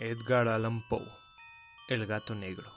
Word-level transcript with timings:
Edgar 0.00 0.48
Allan 0.48 0.82
Poe 0.88 1.06
El 1.88 2.04
gato 2.06 2.34
negro 2.34 2.68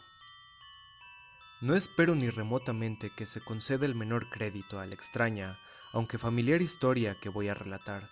No 1.61 1.73
espero 1.73 2.13
ni 2.13 2.29
remotamente 2.29 3.09
que 3.09 3.25
se 3.25 3.41
conceda 3.41 3.87
el 3.87 3.95
menor 3.95 4.29
crédito 4.29 4.79
a 4.79 4.85
la 4.85 4.93
extraña, 4.93 5.57
aunque 5.93 6.19
familiar 6.19 6.61
historia 6.61 7.17
que 7.19 7.29
voy 7.29 7.47
a 7.47 7.55
relatar. 7.55 8.07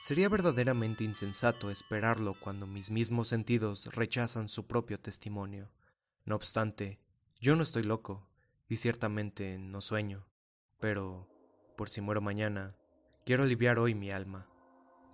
Sería 0.00 0.28
verdaderamente 0.28 1.04
insensato 1.04 1.70
esperarlo 1.70 2.34
cuando 2.40 2.66
mis 2.66 2.90
mismos 2.90 3.28
sentidos 3.28 3.86
rechazan 3.94 4.48
su 4.48 4.66
propio 4.66 4.98
testimonio. 4.98 5.70
No 6.24 6.34
obstante, 6.34 6.98
yo 7.40 7.54
no 7.54 7.62
estoy 7.62 7.84
loco, 7.84 8.28
y 8.68 8.76
ciertamente 8.76 9.58
no 9.58 9.80
sueño, 9.80 10.26
pero, 10.80 11.28
por 11.76 11.88
si 11.88 12.00
muero 12.00 12.20
mañana, 12.20 12.74
quiero 13.24 13.44
aliviar 13.44 13.78
hoy 13.78 13.94
mi 13.94 14.10
alma. 14.10 14.48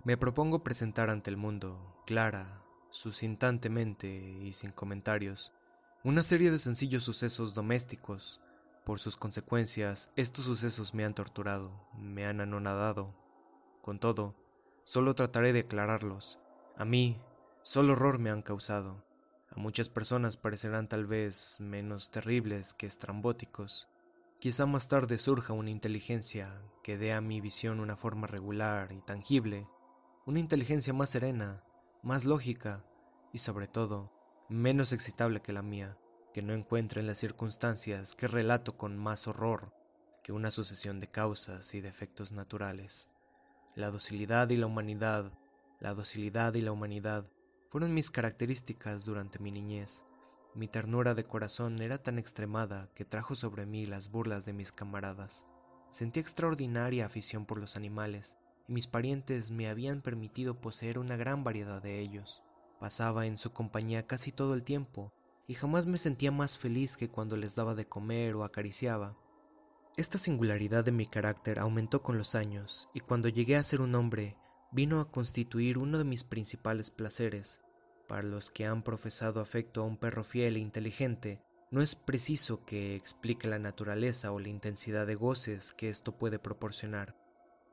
Me 0.03 0.17
propongo 0.17 0.63
presentar 0.63 1.11
ante 1.11 1.29
el 1.29 1.37
mundo, 1.37 2.01
clara, 2.07 2.63
sucintantemente 2.97 4.07
y 4.07 4.53
sin 4.53 4.71
comentarios, 4.71 5.53
una 6.03 6.23
serie 6.23 6.49
de 6.49 6.57
sencillos 6.57 7.03
sucesos 7.03 7.53
domésticos. 7.53 8.41
Por 8.85 8.99
sus 8.99 9.15
consecuencias, 9.15 10.09
estos 10.15 10.45
sucesos 10.45 10.95
me 10.95 11.05
han 11.05 11.13
torturado, 11.13 11.87
me 11.95 12.25
han 12.25 12.41
anonadado. 12.41 13.13
Con 13.83 13.99
todo, 13.99 14.35
solo 14.83 15.13
trataré 15.13 15.53
de 15.53 15.59
aclararlos. 15.59 16.39
A 16.75 16.85
mí, 16.85 17.21
solo 17.61 17.93
horror 17.93 18.17
me 18.17 18.31
han 18.31 18.41
causado. 18.41 19.05
A 19.51 19.59
muchas 19.59 19.89
personas 19.89 20.35
parecerán 20.35 20.87
tal 20.87 21.05
vez 21.05 21.57
menos 21.59 22.09
terribles 22.09 22.73
que 22.73 22.87
estrambóticos. 22.87 23.89
Quizá 24.39 24.65
más 24.65 24.87
tarde 24.87 25.19
surja 25.19 25.53
una 25.53 25.69
inteligencia 25.69 26.61
que 26.81 26.97
dé 26.97 27.13
a 27.13 27.21
mi 27.21 27.41
visión 27.41 27.79
una 27.79 27.95
forma 27.95 28.25
regular 28.25 28.91
y 28.91 29.01
tangible, 29.01 29.67
una 30.25 30.39
inteligencia 30.39 30.93
más 30.93 31.09
serena, 31.09 31.63
más 32.03 32.25
lógica 32.25 32.83
y 33.33 33.39
sobre 33.39 33.67
todo 33.67 34.11
menos 34.49 34.93
excitable 34.93 35.41
que 35.41 35.53
la 35.53 35.61
mía, 35.61 35.97
que 36.33 36.41
no 36.41 36.53
encuentre 36.53 37.01
en 37.01 37.07
las 37.07 37.17
circunstancias 37.17 38.15
que 38.15 38.27
relato 38.27 38.77
con 38.77 38.97
más 38.97 39.27
horror 39.27 39.73
que 40.23 40.31
una 40.31 40.51
sucesión 40.51 40.99
de 40.99 41.07
causas 41.07 41.73
y 41.73 41.81
de 41.81 41.89
efectos 41.89 42.31
naturales. 42.31 43.09
La 43.75 43.91
docilidad 43.91 44.49
y 44.49 44.57
la 44.57 44.65
humanidad, 44.65 45.31
la 45.79 45.93
docilidad 45.93 46.53
y 46.55 46.61
la 46.61 46.71
humanidad 46.71 47.29
fueron 47.69 47.93
mis 47.93 48.11
características 48.11 49.05
durante 49.05 49.39
mi 49.39 49.51
niñez. 49.51 50.03
Mi 50.53 50.67
ternura 50.67 51.13
de 51.13 51.25
corazón 51.25 51.81
era 51.81 52.01
tan 52.01 52.17
extremada 52.19 52.89
que 52.95 53.05
trajo 53.05 53.35
sobre 53.35 53.65
mí 53.65 53.85
las 53.85 54.09
burlas 54.09 54.45
de 54.45 54.53
mis 54.53 54.71
camaradas. 54.71 55.45
Sentí 55.89 56.19
extraordinaria 56.19 57.05
afición 57.05 57.45
por 57.45 57.59
los 57.59 57.75
animales 57.75 58.37
mis 58.67 58.87
parientes 58.87 59.49
me 59.51 59.69
habían 59.69 60.01
permitido 60.01 60.59
poseer 60.59 60.99
una 60.99 61.15
gran 61.15 61.43
variedad 61.43 61.81
de 61.81 61.99
ellos. 61.99 62.43
Pasaba 62.79 63.25
en 63.25 63.37
su 63.37 63.53
compañía 63.53 64.05
casi 64.05 64.31
todo 64.31 64.53
el 64.53 64.63
tiempo 64.63 65.13
y 65.47 65.53
jamás 65.53 65.85
me 65.85 65.97
sentía 65.97 66.31
más 66.31 66.57
feliz 66.57 66.97
que 66.97 67.09
cuando 67.09 67.37
les 67.37 67.55
daba 67.55 67.75
de 67.75 67.87
comer 67.87 68.35
o 68.35 68.43
acariciaba. 68.43 69.15
Esta 69.95 70.17
singularidad 70.17 70.83
de 70.83 70.91
mi 70.91 71.05
carácter 71.05 71.59
aumentó 71.59 72.03
con 72.03 72.17
los 72.17 72.35
años 72.35 72.89
y 72.93 72.99
cuando 72.99 73.29
llegué 73.29 73.55
a 73.55 73.63
ser 73.63 73.81
un 73.81 73.95
hombre 73.95 74.35
vino 74.71 74.99
a 74.99 75.09
constituir 75.09 75.77
uno 75.77 75.97
de 75.97 76.03
mis 76.03 76.25
principales 76.25 76.91
placeres. 76.91 77.61
Para 78.07 78.23
los 78.23 78.51
que 78.51 78.65
han 78.65 78.83
profesado 78.83 79.39
afecto 79.39 79.81
a 79.81 79.85
un 79.85 79.97
perro 79.97 80.23
fiel 80.23 80.57
e 80.57 80.59
inteligente, 80.59 81.41
no 81.71 81.81
es 81.81 81.95
preciso 81.95 82.63
que 82.65 82.95
explique 82.95 83.47
la 83.47 83.59
naturaleza 83.59 84.31
o 84.31 84.39
la 84.39 84.49
intensidad 84.49 85.07
de 85.07 85.15
goces 85.15 85.73
que 85.73 85.89
esto 85.89 86.17
puede 86.17 86.37
proporcionar. 86.37 87.15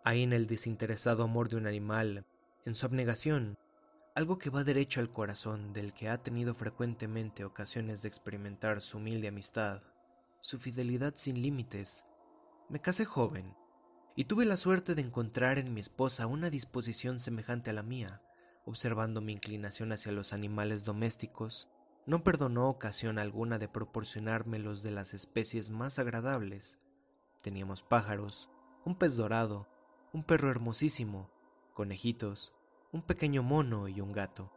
Hay 0.06 0.22
en 0.22 0.34
el 0.34 0.46
desinteresado 0.46 1.22
amor 1.22 1.48
de 1.48 1.56
un 1.56 1.66
animal, 1.66 2.26
en 2.66 2.74
su 2.74 2.84
abnegación, 2.84 3.56
algo 4.14 4.36
que 4.38 4.50
va 4.50 4.62
derecho 4.62 5.00
al 5.00 5.10
corazón 5.10 5.72
del 5.72 5.94
que 5.94 6.10
ha 6.10 6.22
tenido 6.22 6.54
frecuentemente 6.54 7.42
ocasiones 7.42 8.02
de 8.02 8.08
experimentar 8.08 8.82
su 8.82 8.98
humilde 8.98 9.28
amistad, 9.28 9.82
su 10.40 10.58
fidelidad 10.58 11.14
sin 11.16 11.40
límites. 11.40 12.04
Me 12.68 12.82
casé 12.82 13.06
joven 13.06 13.56
y 14.14 14.26
tuve 14.26 14.44
la 14.44 14.58
suerte 14.58 14.94
de 14.94 15.00
encontrar 15.00 15.58
en 15.58 15.72
mi 15.72 15.80
esposa 15.80 16.26
una 16.26 16.50
disposición 16.50 17.18
semejante 17.18 17.70
a 17.70 17.72
la 17.72 17.82
mía. 17.82 18.20
Observando 18.66 19.22
mi 19.22 19.32
inclinación 19.32 19.90
hacia 19.90 20.12
los 20.12 20.34
animales 20.34 20.84
domésticos, 20.84 21.66
no 22.04 22.22
perdonó 22.22 22.68
ocasión 22.68 23.18
alguna 23.18 23.58
de 23.58 23.68
proporcionarme 23.68 24.58
los 24.58 24.82
de 24.82 24.90
las 24.90 25.14
especies 25.14 25.70
más 25.70 25.98
agradables. 25.98 26.78
Teníamos 27.40 27.82
pájaros, 27.82 28.50
un 28.84 28.98
pez 28.98 29.16
dorado, 29.16 29.66
un 30.14 30.22
perro 30.22 30.48
hermosísimo, 30.48 31.28
conejitos, 31.74 32.52
un 32.92 33.02
pequeño 33.02 33.42
mono 33.42 33.88
y 33.88 34.00
un 34.00 34.12
gato. 34.12 34.52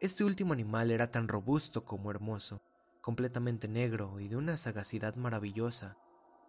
Este 0.00 0.22
último 0.22 0.52
animal 0.52 0.90
era 0.90 1.10
tan 1.10 1.28
robusto 1.28 1.86
como 1.86 2.10
hermoso, 2.10 2.60
completamente 3.00 3.68
negro 3.68 4.20
y 4.20 4.28
de 4.28 4.36
una 4.36 4.58
sagacidad 4.58 5.16
maravillosa. 5.16 5.96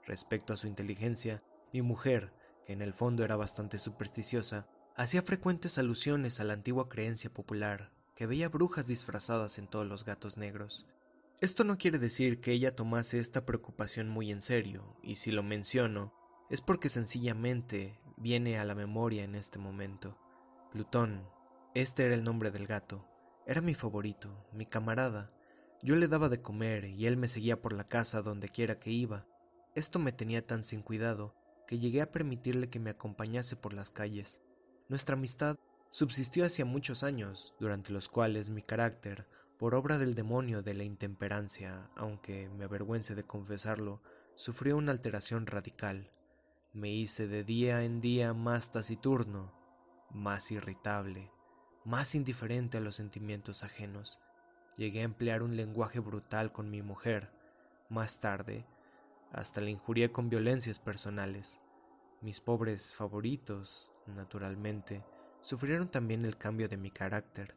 Respecto 0.06 0.52
a 0.52 0.58
su 0.58 0.68
inteligencia, 0.68 1.42
mi 1.72 1.82
mujer, 1.82 2.34
que 2.66 2.74
en 2.74 2.82
el 2.82 2.94
fondo 2.94 3.24
era 3.24 3.38
bastante 3.38 3.80
supersticiosa, 3.80 4.68
hacía 4.98 5.22
frecuentes 5.22 5.78
alusiones 5.78 6.42
a 6.42 6.44
la 6.44 6.52
antigua 6.52 6.90
creencia 6.90 7.34
popular, 7.34 7.94
que 8.14 8.28
veía 8.28 8.50
brujas 8.50 8.88
disfrazadas 8.88 9.58
en 9.58 9.68
todos 9.68 9.88
los 9.88 10.04
gatos 10.04 10.36
negros. 10.36 10.86
Esto 11.40 11.64
no 11.64 11.78
quiere 11.78 11.98
decir 11.98 12.42
que 12.42 12.52
ella 12.52 12.76
tomase 12.76 13.20
esta 13.20 13.46
preocupación 13.46 14.10
muy 14.10 14.32
en 14.32 14.42
serio, 14.42 14.98
y 15.02 15.16
si 15.16 15.32
lo 15.32 15.44
menciono, 15.44 16.14
es 16.50 16.60
porque 16.60 16.90
sencillamente 16.90 17.98
viene 18.20 18.60
a 18.60 18.66
la 18.66 18.76
memoria 18.76 19.24
en 19.24 19.36
este 19.36 19.58
momento. 19.58 20.18
Plutón, 20.72 21.28
este 21.74 22.06
era 22.06 22.14
el 22.14 22.24
nombre 22.24 22.52
del 22.52 22.68
gato, 22.68 23.08
era 23.48 23.62
mi 23.62 23.74
favorito, 23.74 24.46
mi 24.54 24.66
camarada. 24.66 25.32
Yo 25.82 25.96
le 25.96 26.08
daba 26.08 26.30
de 26.30 26.42
comer 26.42 26.86
y 26.86 27.08
él 27.08 27.18
me 27.18 27.28
seguía 27.28 27.62
por 27.62 27.74
la 27.74 27.86
casa 27.86 28.22
donde 28.22 28.50
quiera 28.50 28.78
que 28.78 28.92
iba. 28.92 29.26
Esto 29.74 29.98
me 29.98 30.12
tenía 30.12 30.46
tan 30.46 30.62
sin 30.62 30.82
cuidado 30.82 31.34
que 31.66 31.80
llegué 31.80 32.02
a 32.02 32.12
permitirle 32.12 32.70
que 32.70 32.80
me 32.80 32.90
acompañase 32.90 33.56
por 33.56 33.74
las 33.74 33.90
calles. 33.90 34.42
Nuestra 34.88 35.16
amistad 35.16 35.58
subsistió 35.90 36.46
hacia 36.46 36.66
muchos 36.66 37.04
años, 37.04 37.56
durante 37.60 37.92
los 37.92 38.10
cuales 38.10 38.50
mi 38.50 38.62
carácter, 38.62 39.28
por 39.58 39.76
obra 39.76 39.98
del 39.98 40.16
demonio 40.16 40.62
de 40.62 40.74
la 40.74 40.84
intemperancia, 40.84 41.90
aunque 41.96 42.50
me 42.50 42.66
avergüence 42.66 43.16
de 43.16 43.24
confesarlo, 43.24 44.02
sufrió 44.36 44.78
una 44.78 44.92
alteración 44.92 45.48
radical. 45.48 46.12
Me 46.72 46.92
hice 46.92 47.28
de 47.28 47.44
día 47.44 47.82
en 47.84 48.00
día 48.00 48.36
más 48.36 48.72
taciturno, 48.72 49.52
más 50.12 50.52
irritable, 50.52 51.32
más 51.84 52.14
indiferente 52.14 52.78
a 52.78 52.82
los 52.82 52.96
sentimientos 52.96 53.64
ajenos. 53.64 54.20
Llegué 54.78 55.00
a 55.00 55.06
emplear 55.06 55.42
un 55.42 55.56
lenguaje 55.56 56.00
brutal 56.00 56.52
con 56.52 56.70
mi 56.70 56.84
mujer. 56.84 57.32
Más 57.90 58.20
tarde, 58.20 58.68
hasta 59.32 59.62
la 59.62 59.72
injurié 59.72 60.12
con 60.12 60.30
violencias 60.30 60.78
personales. 60.78 61.60
Mis 62.22 62.40
pobres 62.40 62.94
favoritos, 62.94 63.92
naturalmente, 64.06 65.04
sufrieron 65.40 65.90
también 65.90 66.24
el 66.24 66.38
cambio 66.38 66.70
de 66.70 66.78
mi 66.78 66.92
carácter. 66.92 67.56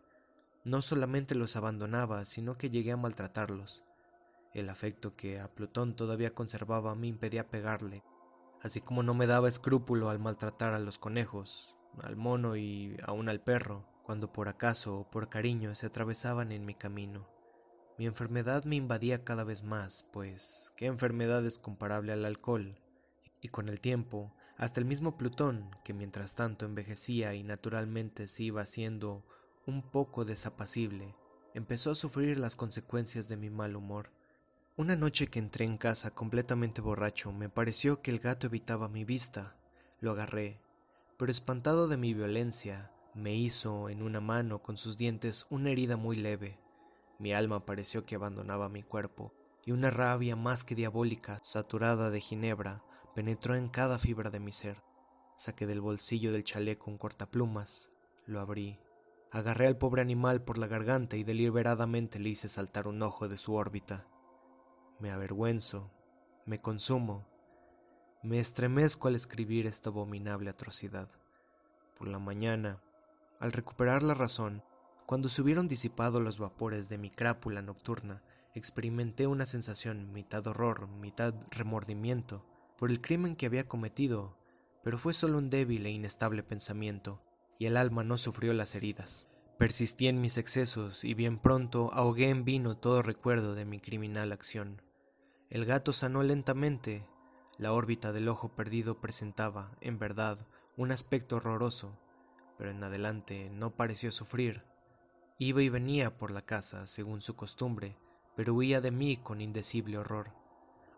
No 0.64 0.80
solamente 0.80 1.34
los 1.34 1.54
abandonaba, 1.56 2.24
sino 2.24 2.56
que 2.56 2.70
llegué 2.70 2.92
a 2.92 2.96
maltratarlos. 2.96 3.84
El 4.54 4.70
afecto 4.70 5.14
que 5.16 5.38
a 5.38 5.52
Plutón 5.52 5.96
todavía 5.96 6.32
conservaba 6.32 6.94
me 6.94 7.08
impedía 7.08 7.50
pegarle, 7.50 8.02
así 8.62 8.80
como 8.80 9.02
no 9.02 9.12
me 9.12 9.26
daba 9.26 9.48
escrúpulo 9.48 10.08
al 10.08 10.20
maltratar 10.20 10.72
a 10.72 10.78
los 10.78 10.98
conejos, 10.98 11.76
al 12.00 12.16
mono 12.16 12.56
y 12.56 12.96
aún 13.04 13.28
al 13.28 13.40
perro, 13.40 13.84
cuando 14.04 14.32
por 14.32 14.48
acaso 14.48 15.00
o 15.00 15.10
por 15.10 15.28
cariño 15.28 15.74
se 15.74 15.86
atravesaban 15.86 16.52
en 16.52 16.64
mi 16.64 16.74
camino. 16.74 17.28
Mi 17.98 18.06
enfermedad 18.06 18.64
me 18.64 18.76
invadía 18.76 19.24
cada 19.24 19.44
vez 19.44 19.62
más, 19.64 20.04
pues 20.12 20.72
¿qué 20.76 20.86
enfermedad 20.86 21.44
es 21.44 21.58
comparable 21.58 22.12
al 22.12 22.24
alcohol? 22.24 22.80
Y 23.40 23.48
con 23.48 23.68
el 23.68 23.80
tiempo, 23.80 24.32
hasta 24.56 24.80
el 24.80 24.86
mismo 24.86 25.16
Plutón, 25.16 25.70
que 25.84 25.92
mientras 25.92 26.34
tanto 26.36 26.64
envejecía 26.64 27.34
y 27.34 27.42
naturalmente 27.42 28.28
se 28.28 28.44
iba 28.44 28.62
haciendo 28.62 29.24
un 29.66 29.82
poco 29.82 30.24
desapacible, 30.24 31.14
empezó 31.54 31.90
a 31.90 31.96
sufrir 31.96 32.38
las 32.38 32.56
consecuencias 32.56 33.28
de 33.28 33.36
mi 33.36 33.50
mal 33.50 33.76
humor. 33.76 34.10
Una 34.74 34.96
noche 34.96 35.26
que 35.26 35.38
entré 35.38 35.66
en 35.66 35.76
casa 35.76 36.12
completamente 36.12 36.80
borracho, 36.80 37.30
me 37.30 37.50
pareció 37.50 38.00
que 38.00 38.10
el 38.10 38.20
gato 38.20 38.46
evitaba 38.46 38.88
mi 38.88 39.04
vista. 39.04 39.54
Lo 40.00 40.12
agarré, 40.12 40.62
pero 41.18 41.30
espantado 41.30 41.88
de 41.88 41.98
mi 41.98 42.14
violencia, 42.14 42.90
me 43.14 43.34
hizo 43.34 43.90
en 43.90 44.00
una 44.00 44.22
mano 44.22 44.62
con 44.62 44.78
sus 44.78 44.96
dientes 44.96 45.44
una 45.50 45.68
herida 45.68 45.98
muy 45.98 46.16
leve. 46.16 46.58
Mi 47.18 47.34
alma 47.34 47.66
pareció 47.66 48.06
que 48.06 48.14
abandonaba 48.14 48.70
mi 48.70 48.82
cuerpo, 48.82 49.34
y 49.66 49.72
una 49.72 49.90
rabia 49.90 50.36
más 50.36 50.64
que 50.64 50.74
diabólica, 50.74 51.38
saturada 51.42 52.08
de 52.08 52.20
ginebra, 52.20 52.82
penetró 53.14 53.56
en 53.56 53.68
cada 53.68 53.98
fibra 53.98 54.30
de 54.30 54.40
mi 54.40 54.52
ser. 54.52 54.82
Saqué 55.36 55.66
del 55.66 55.82
bolsillo 55.82 56.32
del 56.32 56.44
chaleco 56.44 56.90
un 56.90 56.96
cortaplumas, 56.96 57.90
lo 58.24 58.40
abrí, 58.40 58.80
agarré 59.30 59.66
al 59.66 59.76
pobre 59.76 60.00
animal 60.00 60.42
por 60.42 60.56
la 60.56 60.66
garganta 60.66 61.18
y 61.18 61.24
deliberadamente 61.24 62.18
le 62.18 62.30
hice 62.30 62.48
saltar 62.48 62.88
un 62.88 63.02
ojo 63.02 63.28
de 63.28 63.36
su 63.36 63.52
órbita. 63.52 64.06
Me 65.02 65.10
avergüenzo, 65.10 65.90
me 66.46 66.60
consumo, 66.60 67.26
me 68.22 68.38
estremezco 68.38 69.08
al 69.08 69.16
escribir 69.16 69.66
esta 69.66 69.90
abominable 69.90 70.48
atrocidad. 70.48 71.08
Por 71.98 72.06
la 72.06 72.20
mañana, 72.20 72.80
al 73.40 73.50
recuperar 73.50 74.04
la 74.04 74.14
razón, 74.14 74.62
Cuando 75.06 75.28
se 75.28 75.42
hubieron 75.42 75.66
disipado 75.66 76.20
los 76.20 76.38
vapores 76.38 76.88
de 76.88 76.98
mi 76.98 77.10
crápula 77.10 77.62
nocturna, 77.62 78.22
experimenté 78.54 79.26
una 79.26 79.44
sensación 79.44 80.12
mitad 80.12 80.46
horror, 80.46 80.86
mitad 80.86 81.34
remordimiento 81.50 82.46
por 82.78 82.92
el 82.92 83.00
crimen 83.00 83.34
que 83.34 83.46
había 83.46 83.66
cometido, 83.66 84.38
pero 84.84 84.98
fue 84.98 85.14
solo 85.14 85.38
un 85.38 85.50
débil 85.50 85.84
e 85.84 85.90
inestable 85.90 86.44
pensamiento, 86.44 87.20
y 87.58 87.66
el 87.66 87.76
alma 87.76 88.04
no 88.04 88.18
sufrió 88.18 88.52
las 88.52 88.76
heridas. 88.76 89.26
Persistí 89.58 90.06
en 90.06 90.20
mis 90.20 90.38
excesos 90.38 91.02
y 91.02 91.14
bien 91.14 91.38
pronto 91.40 91.92
ahogué 91.92 92.28
en 92.30 92.44
vino 92.44 92.76
todo 92.76 93.02
recuerdo 93.02 93.56
de 93.56 93.64
mi 93.64 93.80
criminal 93.80 94.30
acción. 94.30 94.80
El 95.52 95.66
gato 95.66 95.92
sanó 95.92 96.22
lentamente. 96.22 97.06
La 97.58 97.74
órbita 97.74 98.14
del 98.14 98.30
ojo 98.30 98.48
perdido 98.56 99.02
presentaba, 99.02 99.76
en 99.82 99.98
verdad, 99.98 100.46
un 100.78 100.92
aspecto 100.92 101.36
horroroso, 101.36 101.98
pero 102.56 102.70
en 102.70 102.82
adelante 102.82 103.50
no 103.50 103.76
pareció 103.76 104.12
sufrir. 104.12 104.64
Iba 105.36 105.60
y 105.60 105.68
venía 105.68 106.16
por 106.16 106.30
la 106.30 106.40
casa, 106.40 106.86
según 106.86 107.20
su 107.20 107.36
costumbre, 107.36 107.98
pero 108.34 108.54
huía 108.54 108.80
de 108.80 108.92
mí 108.92 109.18
con 109.18 109.42
indecible 109.42 109.98
horror. 109.98 110.32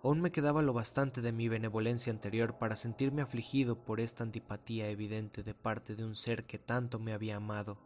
Aún 0.04 0.20
me 0.20 0.30
quedaba 0.30 0.62
lo 0.62 0.72
bastante 0.72 1.20
de 1.20 1.32
mi 1.32 1.48
benevolencia 1.48 2.12
anterior 2.12 2.56
para 2.56 2.76
sentirme 2.76 3.22
afligido 3.22 3.82
por 3.82 3.98
esta 3.98 4.22
antipatía 4.22 4.88
evidente 4.88 5.42
de 5.42 5.54
parte 5.54 5.96
de 5.96 6.04
un 6.04 6.14
ser 6.14 6.46
que 6.46 6.60
tanto 6.60 7.00
me 7.00 7.12
había 7.12 7.38
amado. 7.38 7.80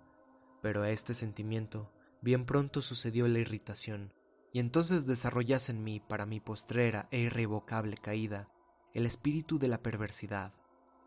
Pero 0.61 0.83
a 0.83 0.91
este 0.91 1.15
sentimiento 1.15 1.91
bien 2.21 2.45
pronto 2.45 2.83
sucedió 2.83 3.27
la 3.27 3.39
irritación, 3.39 4.13
y 4.53 4.61
entonces 4.61 5.07
desarrollase 5.07 5.73
en 5.73 5.85
mí, 5.85 6.01
para 6.01 6.27
mi 6.27 6.41
postrera 6.41 7.09
e 7.11 7.19
irrevocable 7.21 7.97
caída, 7.97 8.49
el 8.95 9.07
espíritu 9.07 9.59
de 9.59 9.69
la 9.69 9.83
perversidad, 9.83 10.53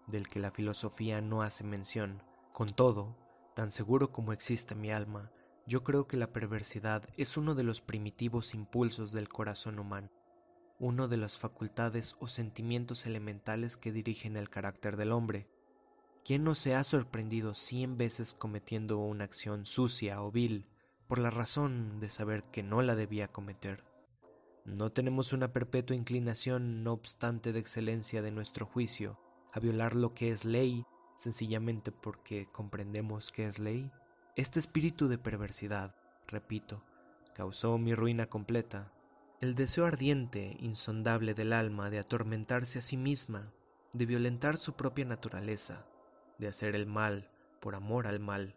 del 0.07 0.27
que 0.27 0.39
la 0.39 0.51
filosofía 0.51 1.21
no 1.21 1.41
hace 1.41 1.63
mención. 1.63 2.21
Con 2.53 2.73
todo, 2.73 3.17
tan 3.55 3.71
seguro 3.71 4.11
como 4.11 4.33
existe 4.33 4.75
mi 4.75 4.91
alma, 4.91 5.31
yo 5.67 5.83
creo 5.83 6.07
que 6.07 6.17
la 6.17 6.31
perversidad 6.31 7.03
es 7.17 7.37
uno 7.37 7.55
de 7.55 7.63
los 7.63 7.81
primitivos 7.81 8.53
impulsos 8.53 9.11
del 9.11 9.29
corazón 9.29 9.79
humano 9.79 10.09
uno 10.81 11.07
de 11.07 11.15
las 11.15 11.37
facultades 11.37 12.15
o 12.19 12.27
sentimientos 12.27 13.05
elementales 13.05 13.77
que 13.77 13.91
dirigen 13.91 14.35
el 14.35 14.49
carácter 14.49 14.97
del 14.97 15.11
hombre. 15.11 15.47
¿Quién 16.25 16.43
no 16.43 16.55
se 16.55 16.73
ha 16.73 16.83
sorprendido 16.83 17.53
cien 17.53 17.97
veces 17.97 18.33
cometiendo 18.33 18.97
una 18.97 19.23
acción 19.23 19.67
sucia 19.67 20.23
o 20.23 20.31
vil 20.31 20.65
por 21.11 21.19
la 21.19 21.29
razón 21.29 21.99
de 21.99 22.09
saber 22.09 22.45
que 22.53 22.63
no 22.63 22.81
la 22.81 22.95
debía 22.95 23.27
cometer? 23.27 23.83
No 24.63 24.93
tenemos 24.93 25.33
una 25.33 25.51
perpetua 25.51 25.93
inclinación, 25.93 26.85
no 26.85 26.93
obstante 26.93 27.51
de 27.51 27.59
excelencia 27.59 28.21
de 28.21 28.31
nuestro 28.31 28.65
juicio, 28.65 29.19
a 29.51 29.59
violar 29.59 29.93
lo 29.93 30.13
que 30.13 30.29
es 30.29 30.45
ley, 30.45 30.85
sencillamente 31.15 31.91
porque 31.91 32.47
comprendemos 32.49 33.33
que 33.33 33.45
es 33.45 33.59
ley. 33.59 33.91
Este 34.37 34.57
espíritu 34.57 35.09
de 35.09 35.17
perversidad, 35.17 35.97
repito, 36.29 36.81
causó 37.35 37.77
mi 37.77 37.93
ruina 37.93 38.27
completa, 38.27 38.93
el 39.41 39.53
deseo 39.53 39.85
ardiente, 39.87 40.55
insondable 40.61 41.33
del 41.33 41.51
alma 41.51 41.89
de 41.89 41.99
atormentarse 41.99 42.79
a 42.79 42.81
sí 42.81 42.95
misma, 42.95 43.51
de 43.91 44.05
violentar 44.05 44.55
su 44.55 44.77
propia 44.77 45.03
naturaleza, 45.03 45.85
de 46.37 46.47
hacer 46.47 46.73
el 46.73 46.87
mal 46.87 47.29
por 47.59 47.75
amor 47.75 48.07
al 48.07 48.21
mal, 48.21 48.55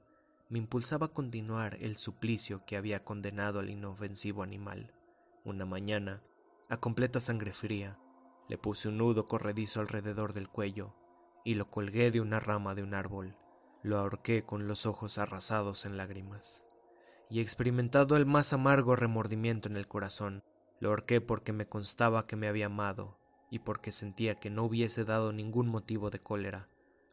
me 0.54 0.60
impulsaba 0.60 1.06
a 1.06 1.12
continuar 1.12 1.76
el 1.80 1.96
suplicio 1.96 2.64
que 2.64 2.76
había 2.76 3.02
condenado 3.02 3.58
al 3.58 3.70
inofensivo 3.70 4.44
animal. 4.44 4.94
Una 5.42 5.66
mañana, 5.66 6.22
a 6.68 6.76
completa 6.76 7.18
sangre 7.18 7.52
fría, 7.52 7.98
le 8.48 8.56
puse 8.56 8.86
un 8.86 8.98
nudo 8.98 9.26
corredizo 9.26 9.80
alrededor 9.80 10.32
del 10.32 10.48
cuello 10.48 10.94
y 11.44 11.54
lo 11.54 11.72
colgué 11.72 12.12
de 12.12 12.20
una 12.20 12.38
rama 12.38 12.76
de 12.76 12.84
un 12.84 12.94
árbol. 12.94 13.36
Lo 13.82 13.98
ahorqué 13.98 14.44
con 14.44 14.68
los 14.68 14.86
ojos 14.86 15.18
arrasados 15.18 15.86
en 15.86 15.96
lágrimas. 15.96 16.64
Y 17.28 17.40
experimentado 17.40 18.16
el 18.16 18.24
más 18.24 18.52
amargo 18.52 18.94
remordimiento 18.94 19.68
en 19.68 19.76
el 19.76 19.88
corazón, 19.88 20.44
lo 20.78 20.90
ahorqué 20.90 21.20
porque 21.20 21.52
me 21.52 21.66
constaba 21.66 22.28
que 22.28 22.36
me 22.36 22.46
había 22.46 22.66
amado 22.66 23.18
y 23.50 23.58
porque 23.58 23.90
sentía 23.90 24.36
que 24.36 24.50
no 24.50 24.62
hubiese 24.62 25.04
dado 25.04 25.32
ningún 25.32 25.66
motivo 25.66 26.10
de 26.10 26.20
cólera. 26.20 26.68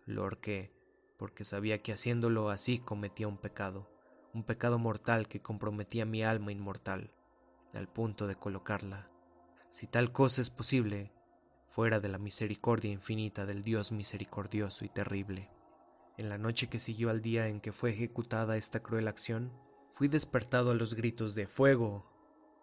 Lo 0.05 0.21
ahorqué 0.21 0.79
porque 1.21 1.45
sabía 1.45 1.83
que 1.83 1.93
haciéndolo 1.93 2.49
así 2.49 2.79
cometía 2.79 3.27
un 3.27 3.37
pecado, 3.37 3.87
un 4.33 4.43
pecado 4.43 4.79
mortal 4.79 5.27
que 5.27 5.39
comprometía 5.39 6.03
mi 6.03 6.23
alma 6.23 6.51
inmortal, 6.51 7.13
al 7.75 7.87
punto 7.87 8.25
de 8.25 8.33
colocarla, 8.33 9.07
si 9.69 9.85
tal 9.85 10.11
cosa 10.11 10.41
es 10.41 10.49
posible, 10.49 11.13
fuera 11.67 11.99
de 11.99 12.09
la 12.09 12.17
misericordia 12.17 12.91
infinita 12.91 13.45
del 13.45 13.61
Dios 13.61 13.91
misericordioso 13.91 14.83
y 14.83 14.89
terrible. 14.89 15.51
En 16.17 16.27
la 16.27 16.39
noche 16.39 16.69
que 16.69 16.79
siguió 16.79 17.11
al 17.11 17.21
día 17.21 17.49
en 17.49 17.61
que 17.61 17.71
fue 17.71 17.91
ejecutada 17.91 18.57
esta 18.57 18.81
cruel 18.81 19.07
acción, 19.07 19.53
fui 19.91 20.07
despertado 20.07 20.71
a 20.71 20.75
los 20.75 20.95
gritos 20.95 21.35
de 21.35 21.45
fuego, 21.45 22.11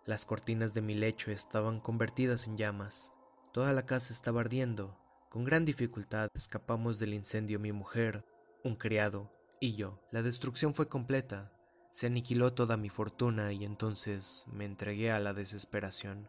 las 0.04 0.24
cortinas 0.26 0.74
de 0.74 0.82
mi 0.82 0.96
lecho 0.96 1.30
estaban 1.30 1.78
convertidas 1.78 2.48
en 2.48 2.56
llamas. 2.56 3.12
Toda 3.52 3.72
la 3.72 3.86
casa 3.86 4.12
estaba 4.12 4.40
ardiendo. 4.40 4.98
Con 5.28 5.44
gran 5.44 5.64
dificultad 5.64 6.28
escapamos 6.34 6.98
del 6.98 7.14
incendio 7.14 7.60
mi 7.60 7.70
mujer, 7.70 8.24
un 8.64 8.76
criado 8.76 9.32
y 9.60 9.74
yo. 9.74 10.00
La 10.10 10.22
destrucción 10.22 10.74
fue 10.74 10.88
completa. 10.88 11.52
Se 11.90 12.06
aniquiló 12.06 12.52
toda 12.52 12.76
mi 12.76 12.88
fortuna 12.88 13.52
y 13.52 13.64
entonces 13.64 14.46
me 14.52 14.64
entregué 14.64 15.10
a 15.10 15.18
la 15.18 15.32
desesperación. 15.32 16.28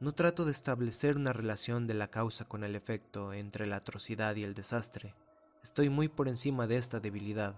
No 0.00 0.12
trato 0.12 0.44
de 0.44 0.52
establecer 0.52 1.16
una 1.16 1.32
relación 1.32 1.86
de 1.86 1.94
la 1.94 2.08
causa 2.08 2.46
con 2.46 2.64
el 2.64 2.74
efecto 2.74 3.34
entre 3.34 3.66
la 3.66 3.76
atrocidad 3.76 4.34
y 4.36 4.44
el 4.44 4.54
desastre. 4.54 5.14
Estoy 5.62 5.90
muy 5.90 6.08
por 6.08 6.28
encima 6.28 6.66
de 6.66 6.76
esta 6.76 7.00
debilidad. 7.00 7.54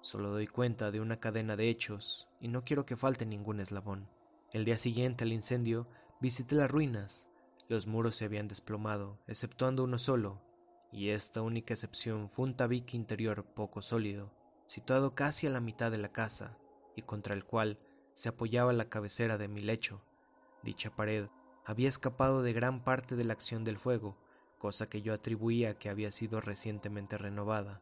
Solo 0.00 0.30
doy 0.30 0.48
cuenta 0.48 0.90
de 0.90 1.00
una 1.00 1.20
cadena 1.20 1.54
de 1.54 1.68
hechos 1.68 2.28
y 2.40 2.48
no 2.48 2.62
quiero 2.62 2.84
que 2.84 2.96
falte 2.96 3.26
ningún 3.26 3.60
eslabón. 3.60 4.08
El 4.52 4.64
día 4.64 4.76
siguiente 4.76 5.24
al 5.24 5.32
incendio 5.32 5.86
visité 6.20 6.56
las 6.56 6.70
ruinas. 6.70 7.28
Los 7.68 7.86
muros 7.86 8.16
se 8.16 8.24
habían 8.24 8.48
desplomado, 8.48 9.20
exceptuando 9.26 9.84
uno 9.84 9.98
solo, 9.98 10.42
y 10.90 11.10
esta 11.10 11.42
única 11.42 11.74
excepción 11.74 12.28
fue 12.28 12.46
un 12.46 12.56
tabique 12.56 12.96
interior 12.96 13.44
poco 13.44 13.82
sólido, 13.82 14.32
situado 14.66 15.14
casi 15.14 15.46
a 15.46 15.50
la 15.50 15.60
mitad 15.60 15.90
de 15.90 15.98
la 15.98 16.12
casa, 16.12 16.56
y 16.96 17.02
contra 17.02 17.34
el 17.34 17.44
cual 17.44 17.78
se 18.12 18.28
apoyaba 18.28 18.72
la 18.72 18.88
cabecera 18.88 19.38
de 19.38 19.48
mi 19.48 19.62
lecho. 19.62 20.02
Dicha 20.62 20.94
pared 20.94 21.28
había 21.64 21.88
escapado 21.88 22.42
de 22.42 22.52
gran 22.52 22.82
parte 22.82 23.14
de 23.14 23.24
la 23.24 23.34
acción 23.34 23.62
del 23.62 23.78
fuego, 23.78 24.16
cosa 24.58 24.88
que 24.88 25.02
yo 25.02 25.12
atribuía 25.12 25.78
que 25.78 25.88
había 25.88 26.10
sido 26.10 26.40
recientemente 26.40 27.18
renovada. 27.18 27.80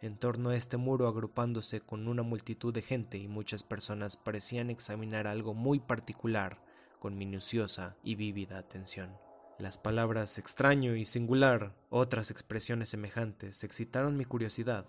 En 0.00 0.16
torno 0.18 0.50
a 0.50 0.56
este 0.56 0.76
muro 0.76 1.06
agrupándose 1.06 1.80
con 1.80 2.08
una 2.08 2.22
multitud 2.22 2.72
de 2.74 2.82
gente 2.82 3.18
y 3.18 3.28
muchas 3.28 3.62
personas 3.62 4.16
parecían 4.16 4.70
examinar 4.70 5.26
algo 5.26 5.54
muy 5.54 5.80
particular 5.80 6.60
con 6.98 7.16
minuciosa 7.16 7.96
y 8.02 8.14
vívida 8.14 8.58
atención. 8.58 9.25
Las 9.58 9.78
palabras 9.78 10.36
extraño 10.36 10.96
y 10.96 11.06
singular, 11.06 11.74
otras 11.88 12.30
expresiones 12.30 12.90
semejantes, 12.90 13.64
excitaron 13.64 14.14
mi 14.14 14.26
curiosidad. 14.26 14.84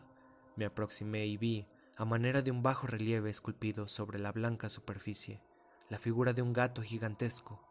Me 0.58 0.66
aproximé 0.66 1.26
y 1.26 1.38
vi, 1.38 1.68
a 1.96 2.04
manera 2.04 2.42
de 2.42 2.52
un 2.52 2.64
bajo 2.64 2.86
relieve 2.86 3.30
esculpido 3.30 3.88
sobre 3.88 4.20
la 4.20 4.34
blanca 4.34 4.68
superficie, 4.68 5.42
la 5.88 5.98
figura 6.00 6.34
de 6.34 6.42
un 6.42 6.52
gato 6.52 6.82
gigantesco. 6.82 7.66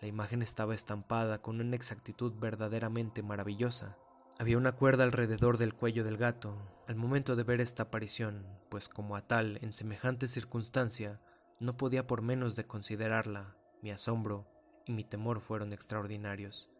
La 0.00 0.08
imagen 0.08 0.42
estaba 0.42 0.74
estampada 0.74 1.40
con 1.40 1.60
una 1.60 1.76
exactitud 1.76 2.32
verdaderamente 2.40 3.22
maravillosa. 3.22 3.96
Había 4.40 4.58
una 4.58 4.72
cuerda 4.72 5.04
alrededor 5.04 5.58
del 5.58 5.74
cuello 5.74 6.02
del 6.02 6.16
gato 6.16 6.58
al 6.88 6.96
momento 6.96 7.36
de 7.36 7.44
ver 7.44 7.60
esta 7.60 7.84
aparición, 7.84 8.44
pues 8.68 8.88
como 8.88 9.14
a 9.14 9.28
tal, 9.28 9.60
en 9.62 9.72
semejante 9.72 10.26
circunstancia, 10.26 11.20
no 11.60 11.76
podía 11.76 12.08
por 12.08 12.20
menos 12.20 12.56
de 12.56 12.66
considerarla. 12.66 13.54
Mi 13.80 13.92
asombro 13.92 14.51
y 14.86 14.92
mi 14.92 15.04
temor 15.04 15.40
fueron 15.40 15.72
extraordinarios. 15.72 16.70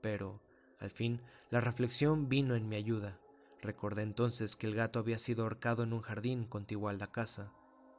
Pero, 0.00 0.40
al 0.78 0.90
fin, 0.90 1.20
la 1.50 1.60
reflexión 1.60 2.28
vino 2.28 2.54
en 2.56 2.68
mi 2.68 2.76
ayuda. 2.76 3.18
Recordé 3.60 4.02
entonces 4.02 4.56
que 4.56 4.66
el 4.66 4.74
gato 4.74 4.98
había 4.98 5.18
sido 5.18 5.44
ahorcado 5.44 5.84
en 5.84 5.92
un 5.92 6.00
jardín 6.00 6.44
contiguo 6.44 6.88
a 6.88 6.92
la 6.92 7.06
casa. 7.06 7.52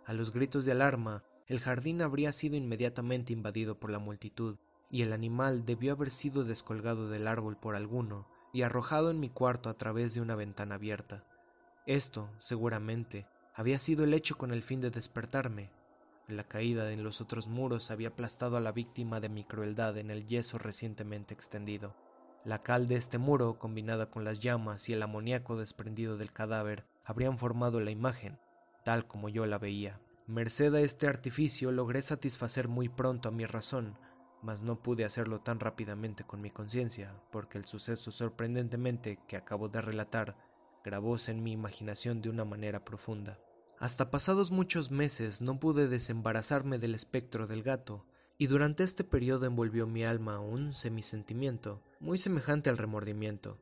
A 0.05 0.13
los 0.13 0.34
gritos 0.34 0.65
de 0.65 0.74
alarma, 0.74 1.24
el 1.48 1.60
jardín 1.60 2.01
habría 2.01 2.34
sido 2.34 2.55
inmediatamente 2.55 3.32
invadido 3.32 3.79
por 3.79 3.89
la 3.89 4.00
multitud, 4.00 4.58
y 4.89 5.01
el 5.01 5.13
animal 5.13 5.65
debió 5.65 5.93
haber 5.93 6.12
sido 6.12 6.43
descolgado 6.43 7.10
del 7.10 7.27
árbol 7.27 7.58
por 7.58 7.75
alguno, 7.75 8.27
y 8.51 8.62
arrojado 8.62 9.10
en 9.10 9.20
mi 9.20 9.29
cuarto 9.29 9.70
a 9.70 9.77
través 9.77 10.13
de 10.13 10.22
una 10.22 10.36
ventana 10.36 10.75
abierta. 10.75 11.25
Esto, 11.86 12.29
seguramente, 12.38 13.27
había 13.55 13.79
sido 13.79 14.03
el 14.03 14.13
hecho 14.13 14.38
con 14.38 14.51
el 14.51 14.63
fin 14.63 14.82
de 14.82 14.89
despertarme. 14.89 15.72
La 16.27 16.45
caída 16.45 16.91
en 16.93 17.03
los 17.03 17.19
otros 17.19 17.49
muros 17.49 17.91
había 17.91 18.09
aplastado 18.09 18.55
a 18.55 18.61
la 18.61 18.71
víctima 18.71 19.19
de 19.19 19.27
mi 19.27 19.43
crueldad 19.43 19.97
en 19.97 20.09
el 20.09 20.25
yeso 20.25 20.57
recientemente 20.57 21.33
extendido. 21.33 21.95
La 22.45 22.63
cal 22.63 22.87
de 22.87 22.95
este 22.95 23.17
muro, 23.17 23.59
combinada 23.59 24.09
con 24.09 24.23
las 24.23 24.39
llamas 24.39 24.87
y 24.87 24.93
el 24.93 25.03
amoníaco 25.03 25.57
desprendido 25.57 26.17
del 26.17 26.31
cadáver, 26.31 26.85
habrían 27.03 27.37
formado 27.37 27.81
la 27.81 27.91
imagen, 27.91 28.37
tal 28.85 29.05
como 29.05 29.27
yo 29.27 29.45
la 29.45 29.57
veía. 29.57 29.99
Merced 30.27 30.73
a 30.73 30.79
este 30.79 31.07
artificio 31.07 31.73
logré 31.73 32.01
satisfacer 32.01 32.69
muy 32.69 32.87
pronto 32.87 33.27
a 33.27 33.31
mi 33.33 33.45
razón, 33.45 33.97
mas 34.41 34.63
no 34.63 34.81
pude 34.81 35.03
hacerlo 35.03 35.41
tan 35.41 35.59
rápidamente 35.59 36.23
con 36.23 36.39
mi 36.39 36.51
conciencia, 36.51 37.13
porque 37.31 37.57
el 37.57 37.65
suceso 37.65 38.11
sorprendentemente 38.11 39.19
que 39.27 39.35
acabo 39.35 39.67
de 39.67 39.81
relatar 39.81 40.37
grabóse 40.85 41.31
en 41.31 41.43
mi 41.43 41.51
imaginación 41.51 42.21
de 42.21 42.29
una 42.29 42.45
manera 42.45 42.83
profunda. 42.83 43.39
Hasta 43.83 44.09
pasados 44.09 44.49
muchos 44.49 44.91
meses 44.91 45.41
no 45.41 45.59
pude 45.59 45.89
desembarazarme 45.89 46.79
del 46.79 46.95
espectro 46.95 47.47
del 47.47 47.63
gato, 47.63 48.05
y 48.37 48.47
durante 48.47 48.85
este 48.85 49.03
periodo 49.03 49.45
envolvió 49.45 49.87
mi 49.87 50.05
alma 50.05 50.39
un 50.39 50.73
semisentimiento, 50.73 51.83
muy 51.99 52.17
semejante 52.17 52.69
al 52.69 52.77
remordimiento. 52.77 53.57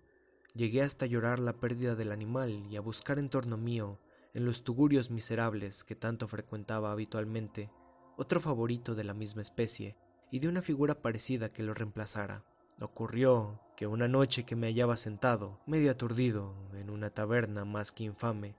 Llegué 0.54 0.84
hasta 0.84 1.08
llorar 1.08 1.40
la 1.40 1.54
pérdida 1.54 1.96
del 1.96 2.12
animal 2.12 2.68
y 2.70 2.76
a 2.76 2.82
buscar 2.82 3.18
en 3.18 3.30
torno 3.32 3.58
mío, 3.58 4.00
en 4.36 4.46
los 4.46 4.64
tugurios 4.64 5.10
miserables 5.10 5.84
que 5.84 5.96
tanto 5.96 6.28
frecuentaba 6.28 6.92
habitualmente, 6.92 7.72
otro 8.16 8.40
favorito 8.40 8.94
de 8.94 9.06
la 9.06 9.16
misma 9.16 9.42
especie 9.42 9.98
y 10.30 10.38
de 10.38 10.50
una 10.50 10.62
figura 10.62 11.02
parecida 11.02 11.52
que 11.52 11.64
lo 11.64 11.74
reemplazara. 11.74 12.46
Ocurrió 12.80 13.60
que 13.76 13.88
una 13.88 14.08
noche 14.08 14.44
que 14.44 14.56
me 14.56 14.68
hallaba 14.68 14.98
sentado, 14.98 15.60
medio 15.66 15.90
aturdido, 15.90 16.54
en 16.76 16.92
una 16.92 17.10
taberna 17.10 17.66
más 17.66 17.92
que 17.92 18.04
infame, 18.04 18.56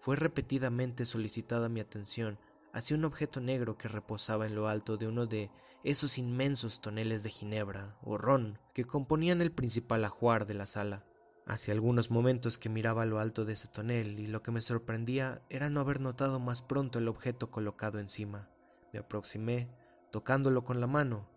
fue 0.00 0.16
repetidamente 0.16 1.04
solicitada 1.04 1.68
mi 1.68 1.78
atención 1.78 2.38
hacia 2.72 2.96
un 2.96 3.04
objeto 3.04 3.40
negro 3.40 3.76
que 3.76 3.86
reposaba 3.86 4.46
en 4.46 4.54
lo 4.54 4.66
alto 4.66 4.96
de 4.96 5.06
uno 5.06 5.26
de 5.26 5.50
esos 5.84 6.16
inmensos 6.16 6.80
toneles 6.80 7.22
de 7.22 7.28
ginebra 7.28 7.98
o 8.02 8.16
ron 8.16 8.58
que 8.72 8.86
componían 8.86 9.42
el 9.42 9.52
principal 9.52 10.04
ajuar 10.06 10.46
de 10.46 10.54
la 10.54 10.66
sala. 10.66 11.04
Hace 11.46 11.70
algunos 11.70 12.10
momentos 12.10 12.56
que 12.56 12.70
miraba 12.70 13.04
lo 13.04 13.18
alto 13.18 13.44
de 13.44 13.52
ese 13.52 13.68
tonel 13.68 14.18
y 14.20 14.26
lo 14.26 14.42
que 14.42 14.52
me 14.52 14.62
sorprendía 14.62 15.42
era 15.50 15.68
no 15.68 15.80
haber 15.80 16.00
notado 16.00 16.40
más 16.40 16.62
pronto 16.62 16.98
el 16.98 17.08
objeto 17.08 17.50
colocado 17.50 17.98
encima. 17.98 18.48
Me 18.94 19.00
aproximé, 19.00 19.68
tocándolo 20.10 20.64
con 20.64 20.80
la 20.80 20.86
mano. 20.86 21.28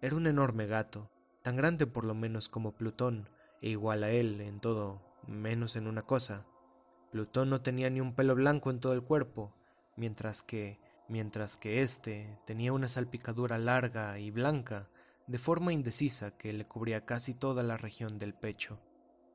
Era 0.00 0.16
un 0.16 0.26
enorme 0.26 0.66
gato, 0.66 1.10
tan 1.42 1.56
grande 1.56 1.86
por 1.86 2.06
lo 2.06 2.14
menos 2.14 2.48
como 2.48 2.76
Plutón, 2.76 3.28
e 3.60 3.68
igual 3.70 4.04
a 4.04 4.10
él 4.10 4.40
en 4.40 4.60
todo, 4.60 5.02
menos 5.26 5.76
en 5.76 5.86
una 5.86 6.02
cosa, 6.02 6.46
Plutón 7.10 7.50
no 7.50 7.60
tenía 7.62 7.88
ni 7.90 8.00
un 8.00 8.14
pelo 8.14 8.34
blanco 8.34 8.70
en 8.70 8.80
todo 8.80 8.92
el 8.92 9.02
cuerpo, 9.02 9.54
mientras 9.96 10.42
que, 10.42 10.80
mientras 11.08 11.56
que 11.56 11.82
éste 11.82 12.38
tenía 12.46 12.72
una 12.72 12.88
salpicadura 12.88 13.58
larga 13.58 14.18
y 14.18 14.30
blanca, 14.30 14.88
de 15.26 15.38
forma 15.38 15.72
indecisa 15.72 16.36
que 16.36 16.52
le 16.52 16.66
cubría 16.66 17.04
casi 17.04 17.34
toda 17.34 17.62
la 17.62 17.76
región 17.76 18.18
del 18.18 18.34
pecho. 18.34 18.80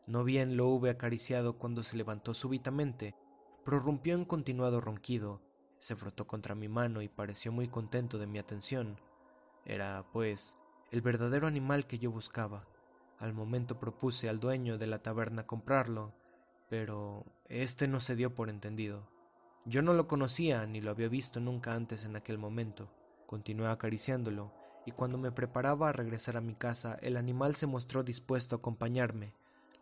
No 0.07 0.23
bien 0.23 0.57
lo 0.57 0.67
hube 0.67 0.89
acariciado 0.89 1.57
cuando 1.57 1.83
se 1.83 1.97
levantó 1.97 2.33
súbitamente, 2.33 3.15
prorrumpió 3.63 4.15
en 4.15 4.25
continuado 4.25 4.81
ronquido, 4.81 5.41
se 5.79 5.95
frotó 5.95 6.27
contra 6.27 6.55
mi 6.55 6.67
mano 6.67 7.01
y 7.01 7.09
pareció 7.09 7.51
muy 7.51 7.67
contento 7.67 8.17
de 8.17 8.27
mi 8.27 8.39
atención. 8.39 8.99
Era, 9.65 10.05
pues, 10.11 10.57
el 10.91 11.01
verdadero 11.01 11.47
animal 11.47 11.87
que 11.87 11.99
yo 11.99 12.11
buscaba. 12.11 12.67
Al 13.19 13.33
momento 13.33 13.79
propuse 13.79 14.29
al 14.29 14.39
dueño 14.39 14.77
de 14.77 14.87
la 14.87 15.01
taberna 15.01 15.45
comprarlo, 15.45 16.13
pero 16.69 17.25
este 17.51 17.89
no 17.89 17.99
se 17.99 18.15
dio 18.15 18.33
por 18.33 18.49
entendido. 18.49 19.09
Yo 19.65 19.81
no 19.81 19.93
lo 19.93 20.07
conocía 20.07 20.65
ni 20.65 20.79
lo 20.79 20.89
había 20.89 21.09
visto 21.09 21.41
nunca 21.41 21.73
antes 21.73 22.05
en 22.05 22.15
aquel 22.15 22.37
momento. 22.37 22.89
Continué 23.25 23.67
acariciándolo, 23.67 24.53
y 24.85 24.91
cuando 24.91 25.17
me 25.17 25.33
preparaba 25.33 25.89
a 25.89 25.91
regresar 25.91 26.37
a 26.37 26.41
mi 26.41 26.55
casa, 26.55 26.97
el 27.01 27.17
animal 27.17 27.55
se 27.55 27.67
mostró 27.67 28.03
dispuesto 28.03 28.55
a 28.55 28.59
acompañarme. 28.59 29.33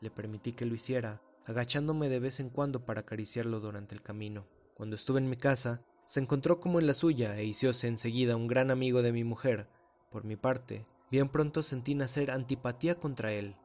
Le 0.02 0.10
permití 0.10 0.54
que 0.54 0.66
lo 0.66 0.74
hiciera, 0.74 1.22
agachándome 1.46 2.10
de 2.10 2.20
vez 2.20 2.40
en 2.40 2.50
cuando 2.50 2.86
para 2.86 3.02
acariciarlo 3.02 3.60
durante 3.60 3.94
el 3.94 4.02
camino. 4.02 4.48
Cuando 4.74 4.96
estuve 4.96 5.20
en 5.20 5.30
mi 5.30 5.38
casa, 5.38 5.82
se 6.06 6.20
encontró 6.20 6.60
como 6.60 6.80
en 6.80 6.88
la 6.88 6.96
suya 6.96 7.38
e 7.38 7.46
hicióse 7.46 7.88
enseguida 7.88 8.36
un 8.36 8.48
gran 8.48 8.72
amigo 8.72 9.04
de 9.04 9.12
mi 9.12 9.24
mujer. 9.24 9.70
Por 10.10 10.26
mi 10.26 10.36
parte, 10.36 10.88
bien 11.12 11.30
pronto 11.30 11.62
sentí 11.62 11.94
nacer 11.94 12.32
antipatía 12.32 12.96
contra 12.96 13.32
él. 13.32 13.56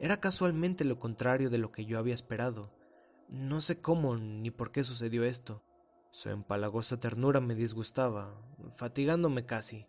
Era 0.00 0.20
casualmente 0.20 0.84
lo 0.84 0.98
contrario 0.98 1.50
de 1.50 1.58
lo 1.58 1.70
que 1.70 1.86
yo 1.86 1.98
había 1.98 2.14
esperado. 2.14 2.72
No 3.28 3.60
sé 3.60 3.80
cómo 3.80 4.16
ni 4.16 4.50
por 4.50 4.70
qué 4.72 4.84
sucedió 4.84 5.24
esto. 5.24 5.62
Su 6.10 6.30
empalagosa 6.30 7.00
ternura 7.00 7.40
me 7.40 7.54
disgustaba, 7.54 8.40
fatigándome 8.76 9.46
casi. 9.46 9.86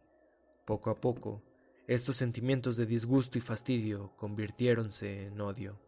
Poco 0.65 0.89
a 0.89 0.99
poco, 0.99 1.43
estos 1.87 2.15
sentimientos 2.15 2.77
de 2.77 2.87
disgusto 2.87 3.37
y 3.37 3.41
fastidio 3.41 4.15
convirtiéronse 4.17 5.27
en 5.27 5.39
odio. 5.39 5.79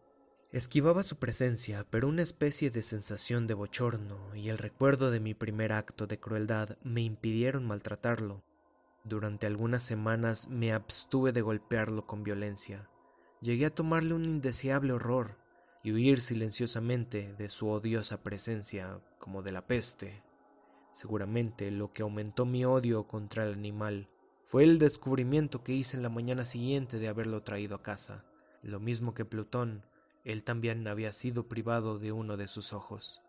Esquivaba 0.52 1.02
su 1.02 1.16
presencia, 1.16 1.84
pero 1.90 2.08
una 2.08 2.22
especie 2.22 2.70
de 2.70 2.82
sensación 2.82 3.46
de 3.46 3.54
bochorno 3.54 4.34
y 4.34 4.48
el 4.48 4.58
recuerdo 4.58 5.10
de 5.10 5.20
mi 5.20 5.34
primer 5.34 5.72
acto 5.72 6.06
de 6.06 6.20
crueldad 6.20 6.78
me 6.82 7.02
impidieron 7.02 7.66
maltratarlo. 7.66 8.44
Durante 9.04 9.46
algunas 9.46 9.82
semanas 9.82 10.48
me 10.48 10.72
abstuve 10.72 11.32
de 11.32 11.42
golpearlo 11.42 12.06
con 12.06 12.22
violencia. 12.22 12.88
Llegué 13.40 13.66
a 13.66 13.74
tomarle 13.74 14.14
un 14.14 14.24
indeseable 14.24 14.92
horror 14.92 15.36
y 15.88 15.92
huir 15.92 16.20
silenciosamente 16.20 17.32
de 17.38 17.48
su 17.48 17.66
odiosa 17.66 18.22
presencia 18.22 19.00
como 19.18 19.42
de 19.42 19.52
la 19.52 19.66
peste. 19.66 20.22
Seguramente 20.90 21.70
lo 21.70 21.94
que 21.94 22.02
aumentó 22.02 22.44
mi 22.44 22.66
odio 22.66 23.08
contra 23.08 23.46
el 23.46 23.54
animal 23.54 24.10
fue 24.44 24.64
el 24.64 24.78
descubrimiento 24.78 25.64
que 25.64 25.72
hice 25.72 25.96
en 25.96 26.02
la 26.02 26.10
mañana 26.10 26.44
siguiente 26.44 26.98
de 26.98 27.08
haberlo 27.08 27.42
traído 27.42 27.74
a 27.74 27.82
casa. 27.82 28.26
Lo 28.60 28.80
mismo 28.80 29.14
que 29.14 29.24
Plutón, 29.24 29.82
él 30.24 30.44
también 30.44 30.86
había 30.86 31.10
sido 31.14 31.48
privado 31.48 31.98
de 31.98 32.12
uno 32.12 32.36
de 32.36 32.48
sus 32.48 32.74
ojos. 32.74 33.22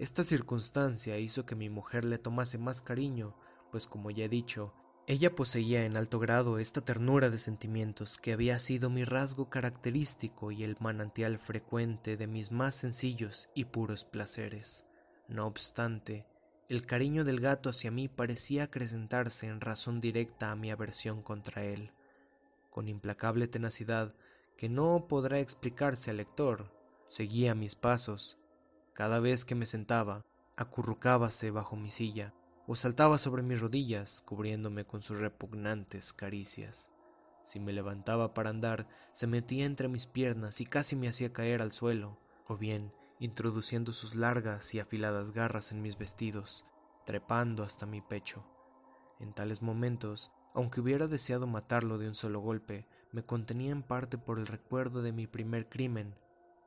Esta 0.00 0.24
circunstancia 0.24 1.16
hizo 1.16 1.46
que 1.46 1.54
mi 1.54 1.70
mujer 1.70 2.04
le 2.04 2.18
tomase 2.18 2.58
más 2.58 2.82
cariño, 2.82 3.36
pues 3.70 3.86
como 3.86 4.10
ya 4.10 4.24
he 4.24 4.28
dicho, 4.28 4.74
ella 5.10 5.34
poseía 5.34 5.86
en 5.86 5.96
alto 5.96 6.20
grado 6.20 6.60
esta 6.60 6.82
ternura 6.82 7.30
de 7.30 7.38
sentimientos 7.38 8.16
que 8.16 8.32
había 8.32 8.60
sido 8.60 8.90
mi 8.90 9.02
rasgo 9.02 9.50
característico 9.50 10.52
y 10.52 10.62
el 10.62 10.76
manantial 10.78 11.40
frecuente 11.40 12.16
de 12.16 12.28
mis 12.28 12.52
más 12.52 12.76
sencillos 12.76 13.48
y 13.52 13.64
puros 13.64 14.04
placeres. 14.04 14.84
No 15.26 15.48
obstante, 15.48 16.26
el 16.68 16.86
cariño 16.86 17.24
del 17.24 17.40
gato 17.40 17.70
hacia 17.70 17.90
mí 17.90 18.06
parecía 18.06 18.62
acrecentarse 18.62 19.48
en 19.48 19.60
razón 19.60 20.00
directa 20.00 20.52
a 20.52 20.54
mi 20.54 20.70
aversión 20.70 21.22
contra 21.22 21.64
él. 21.64 21.90
Con 22.70 22.86
implacable 22.86 23.48
tenacidad, 23.48 24.14
que 24.56 24.68
no 24.68 25.06
podrá 25.08 25.40
explicarse 25.40 26.12
al 26.12 26.18
lector, 26.18 26.70
seguía 27.04 27.56
mis 27.56 27.74
pasos. 27.74 28.38
Cada 28.92 29.18
vez 29.18 29.44
que 29.44 29.56
me 29.56 29.66
sentaba, 29.66 30.24
acurrucábase 30.54 31.50
bajo 31.50 31.74
mi 31.74 31.90
silla, 31.90 32.32
o 32.72 32.76
saltaba 32.76 33.18
sobre 33.18 33.42
mis 33.42 33.60
rodillas, 33.60 34.22
cubriéndome 34.24 34.84
con 34.84 35.02
sus 35.02 35.18
repugnantes 35.18 36.12
caricias. 36.12 36.88
Si 37.42 37.58
me 37.58 37.72
levantaba 37.72 38.32
para 38.32 38.50
andar, 38.50 38.86
se 39.10 39.26
metía 39.26 39.64
entre 39.64 39.88
mis 39.88 40.06
piernas 40.06 40.60
y 40.60 40.66
casi 40.66 40.94
me 40.94 41.08
hacía 41.08 41.32
caer 41.32 41.62
al 41.62 41.72
suelo, 41.72 42.20
o 42.46 42.56
bien 42.56 42.92
introduciendo 43.18 43.92
sus 43.92 44.14
largas 44.14 44.72
y 44.72 44.78
afiladas 44.78 45.32
garras 45.32 45.72
en 45.72 45.82
mis 45.82 45.98
vestidos, 45.98 46.64
trepando 47.04 47.64
hasta 47.64 47.86
mi 47.86 48.02
pecho. 48.02 48.44
En 49.18 49.32
tales 49.32 49.62
momentos, 49.62 50.30
aunque 50.54 50.80
hubiera 50.80 51.08
deseado 51.08 51.48
matarlo 51.48 51.98
de 51.98 52.06
un 52.06 52.14
solo 52.14 52.38
golpe, 52.38 52.86
me 53.10 53.24
contenía 53.24 53.72
en 53.72 53.82
parte 53.82 54.16
por 54.16 54.38
el 54.38 54.46
recuerdo 54.46 55.02
de 55.02 55.10
mi 55.10 55.26
primer 55.26 55.68
crimen, 55.68 56.14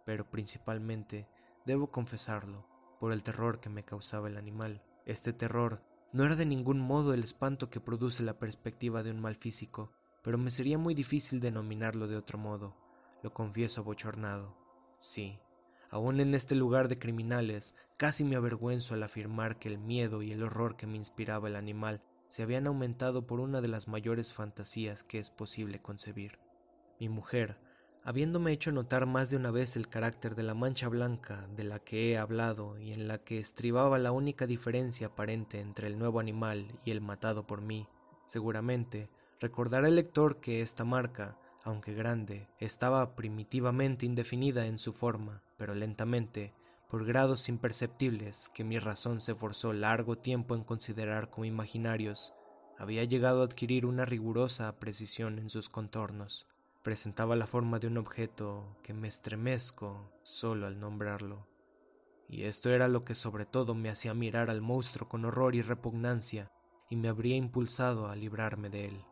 pero 0.04 0.30
principalmente, 0.30 1.30
debo 1.66 1.92
confesarlo, 1.92 2.68
por 3.00 3.14
el 3.14 3.24
terror 3.24 3.62
que 3.62 3.70
me 3.70 3.86
causaba 3.86 4.28
el 4.28 4.36
animal. 4.36 4.84
Este 5.06 5.32
terror 5.32 5.82
no 6.14 6.24
era 6.24 6.36
de 6.36 6.46
ningún 6.46 6.80
modo 6.80 7.14
el 7.14 7.24
espanto 7.24 7.72
que 7.72 7.80
produce 7.80 8.22
la 8.24 8.38
perspectiva 8.38 9.02
de 9.02 9.12
un 9.12 9.20
mal 9.20 9.36
físico, 9.36 9.92
pero 10.24 10.38
me 10.38 10.52
sería 10.52 10.78
muy 10.78 10.94
difícil 10.94 11.40
denominarlo 11.40 12.08
de 12.08 12.16
otro 12.16 12.38
modo. 12.38 12.78
Lo 13.24 13.34
confieso 13.34 13.82
abochornado. 13.82 14.56
Sí, 14.98 15.40
aún 15.90 16.20
en 16.20 16.36
este 16.36 16.54
lugar 16.54 16.88
de 16.88 17.00
criminales, 17.00 17.76
casi 17.98 18.24
me 18.24 18.36
avergüenzo 18.36 18.94
al 18.94 19.02
afirmar 19.02 19.58
que 19.58 19.70
el 19.70 19.80
miedo 19.80 20.22
y 20.22 20.32
el 20.32 20.44
horror 20.44 20.78
que 20.78 20.88
me 20.88 20.98
inspiraba 20.98 21.48
el 21.48 21.56
animal 21.56 22.04
se 22.28 22.44
habían 22.44 22.68
aumentado 22.68 23.26
por 23.26 23.40
una 23.40 23.60
de 23.60 23.68
las 23.68 23.88
mayores 23.88 24.34
fantasías 24.34 25.04
que 25.04 25.18
es 25.18 25.32
posible 25.32 25.82
concebir. 25.82 26.40
Mi 27.00 27.10
mujer, 27.10 27.60
habiéndome 28.06 28.52
hecho 28.52 28.72
notar 28.74 29.06
más 29.06 29.30
de 29.30 29.38
una 29.38 29.50
vez 29.50 29.78
el 29.78 29.88
carácter 29.88 30.36
de 30.36 30.44
la 30.44 30.54
mancha 30.54 30.90
blanca 30.90 31.48
de 31.56 31.64
la 31.64 31.80
que 31.80 32.12
he 32.12 32.18
hablado 32.18 32.78
y 32.78 32.92
en 32.92 33.08
la 33.08 33.20
que 33.20 33.40
estribaba 33.40 33.98
la 33.98 34.12
única 34.12 34.46
diferencia 34.46 35.08
aparente 35.08 35.62
entre 35.62 35.88
el 35.88 35.98
nuevo 35.98 36.20
animal 36.20 36.68
y 36.84 36.92
el 36.92 37.00
matado 37.00 37.48
por 37.48 37.62
mí, 37.62 37.88
seguramente 38.26 39.10
recordará 39.40 39.88
el 39.88 39.96
lector 39.96 40.42
que 40.42 40.62
esta 40.62 40.84
marca, 40.84 41.38
aunque 41.64 41.94
grande, 41.94 42.50
estaba 42.60 43.16
primitivamente 43.16 44.06
indefinida 44.06 44.66
en 44.68 44.78
su 44.78 44.92
forma, 44.92 45.42
pero 45.58 45.74
lentamente, 45.74 46.54
por 46.90 47.06
grados 47.06 47.48
imperceptibles 47.48 48.50
que 48.54 48.66
mi 48.66 48.80
razón 48.80 49.22
se 49.22 49.34
forzó 49.34 49.72
largo 49.72 50.18
tiempo 50.18 50.56
en 50.56 50.66
considerar 50.66 51.30
como 51.30 51.46
imaginarios, 51.46 52.34
había 52.78 53.06
llegado 53.06 53.42
a 53.42 53.46
adquirir 53.46 53.86
una 53.86 54.04
rigurosa 54.04 54.78
precisión 54.78 55.40
en 55.40 55.50
sus 55.50 55.70
contornos 55.70 56.48
presentaba 56.84 57.38
la 57.38 57.48
forma 57.48 57.80
de 57.80 57.88
un 57.88 57.98
objeto 57.98 58.78
que 58.84 58.94
me 58.94 59.08
estremezco 59.08 60.12
solo 60.24 60.68
al 60.68 60.80
nombrarlo. 60.80 61.48
Y 62.28 62.44
esto 62.44 62.70
era 62.70 62.88
lo 62.88 63.06
que 63.06 63.16
sobre 63.16 63.46
todo 63.46 63.74
me 63.74 63.90
hacía 63.90 64.14
mirar 64.14 64.50
al 64.50 64.62
monstruo 64.62 65.08
con 65.08 65.24
horror 65.26 65.56
y 65.56 65.62
repugnancia 65.62 66.52
y 66.90 66.98
me 66.98 67.08
habría 67.08 67.38
impulsado 67.38 68.08
a 68.08 68.16
librarme 68.16 68.70
de 68.70 68.86
él. 68.86 69.06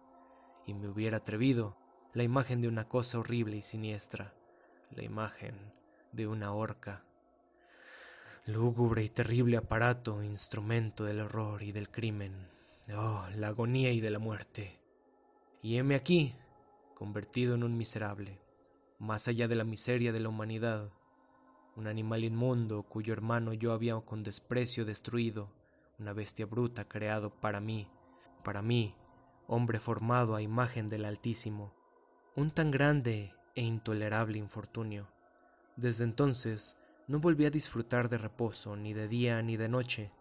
Y 0.66 0.74
me 0.74 0.90
hubiera 0.90 1.18
atrevido 1.18 1.78
la 2.14 2.24
imagen 2.24 2.62
de 2.62 2.68
una 2.68 2.88
cosa 2.88 3.20
horrible 3.20 3.58
y 3.58 3.62
siniestra, 3.62 4.34
la 4.92 5.04
imagen 5.04 5.56
de 6.12 6.28
una 6.28 6.54
horca. 6.54 7.06
lúgubre 8.46 9.04
y 9.04 9.10
terrible 9.10 9.56
aparato, 9.56 10.24
instrumento 10.24 11.06
del 11.06 11.22
horror 11.22 11.64
y 11.64 11.72
del 11.72 11.90
crimen, 11.90 12.50
oh, 12.94 13.26
la 13.36 13.48
agonía 13.48 13.92
y 13.92 14.02
de 14.02 14.12
la 14.12 14.20
muerte. 14.20 14.82
Y 15.62 15.78
heme 15.78 15.96
aquí, 15.96 16.36
convertido 17.02 17.56
en 17.56 17.64
un 17.64 17.76
miserable, 17.76 18.40
más 19.00 19.28
allá 19.28 19.48
de 19.48 19.56
la 19.56 19.64
miseria 19.64 20.12
de 20.12 20.20
la 20.20 20.30
humanidad, 20.30 20.92
un 21.76 21.88
animal 21.88 22.24
inmundo 22.24 22.84
cuyo 22.84 23.12
hermano 23.12 23.54
yo 23.54 23.74
había 23.74 24.00
con 24.02 24.22
desprecio 24.22 24.86
destruido, 24.86 25.52
una 25.98 26.14
bestia 26.14 26.46
bruta 26.46 26.88
creado 26.88 27.32
para 27.32 27.60
mí, 27.60 27.90
para 28.44 28.62
mí, 28.62 28.94
hombre 29.48 29.80
formado 29.80 30.36
a 30.36 30.44
imagen 30.44 30.90
del 30.90 31.06
Altísimo, 31.06 31.74
un 32.36 32.52
tan 32.52 32.70
grande 32.70 33.34
e 33.56 33.64
intolerable 33.64 34.38
infortunio. 34.38 35.08
Desde 35.76 36.04
entonces 36.04 36.78
no 37.08 37.20
volví 37.20 37.46
a 37.46 37.50
disfrutar 37.50 38.10
de 38.10 38.20
reposo 38.20 38.76
ni 38.76 38.94
de 38.94 39.08
día 39.08 39.42
ni 39.42 39.58
de 39.58 39.70
noche. 39.70 40.12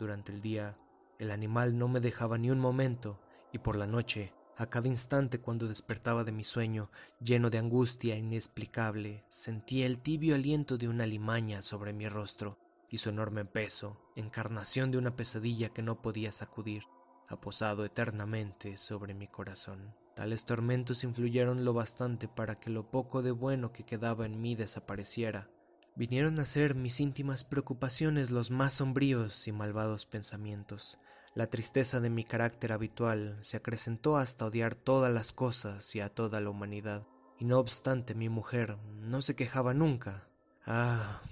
Durante 0.00 0.32
el 0.32 0.40
día 0.40 0.76
el 1.20 1.30
animal 1.30 1.78
no 1.78 1.86
me 1.86 2.00
dejaba 2.00 2.38
ni 2.38 2.50
un 2.50 2.58
momento 2.58 3.20
y 3.52 3.58
por 3.58 3.76
la 3.76 3.86
noche, 3.86 4.32
a 4.56 4.66
cada 4.66 4.88
instante 4.88 5.40
cuando 5.40 5.68
despertaba 5.68 6.24
de 6.24 6.32
mi 6.32 6.44
sueño, 6.44 6.90
lleno 7.20 7.50
de 7.50 7.58
angustia 7.58 8.16
inexplicable, 8.16 9.24
sentía 9.28 9.86
el 9.86 9.98
tibio 9.98 10.34
aliento 10.34 10.78
de 10.78 10.88
una 10.88 11.06
limaña 11.06 11.62
sobre 11.62 11.92
mi 11.92 12.08
rostro 12.08 12.58
y 12.88 12.98
su 12.98 13.10
enorme 13.10 13.44
peso, 13.44 14.00
encarnación 14.14 14.90
de 14.90 14.98
una 14.98 15.16
pesadilla 15.16 15.70
que 15.70 15.82
no 15.82 16.00
podía 16.00 16.30
sacudir, 16.30 16.84
aposado 17.28 17.84
eternamente 17.84 18.76
sobre 18.76 19.14
mi 19.14 19.26
corazón. 19.26 19.94
Tales 20.14 20.44
tormentos 20.44 21.02
influyeron 21.02 21.64
lo 21.64 21.72
bastante 21.72 22.28
para 22.28 22.60
que 22.60 22.70
lo 22.70 22.90
poco 22.90 23.22
de 23.22 23.32
bueno 23.32 23.72
que 23.72 23.84
quedaba 23.84 24.26
en 24.26 24.40
mí 24.40 24.54
desapareciera. 24.54 25.50
Vinieron 25.96 26.38
a 26.38 26.44
ser 26.44 26.76
mis 26.76 27.00
íntimas 27.00 27.42
preocupaciones 27.42 28.30
los 28.30 28.50
más 28.50 28.74
sombríos 28.74 29.48
y 29.48 29.52
malvados 29.52 30.06
pensamientos. 30.06 30.98
La 31.34 31.48
tristeza 31.48 31.98
de 31.98 32.10
mi 32.10 32.22
carácter 32.22 32.72
habitual 32.72 33.36
se 33.40 33.56
acrecentó 33.56 34.16
hasta 34.16 34.46
odiar 34.46 34.76
todas 34.76 35.12
las 35.12 35.32
cosas 35.32 35.96
y 35.96 36.00
a 36.00 36.08
toda 36.08 36.40
la 36.40 36.50
humanidad. 36.50 37.08
Y 37.40 37.44
no 37.44 37.58
obstante 37.58 38.14
mi 38.14 38.28
mujer 38.28 38.78
no 39.00 39.20
se 39.20 39.34
quejaba 39.34 39.74
nunca. 39.74 40.28
Ah, 40.64 41.22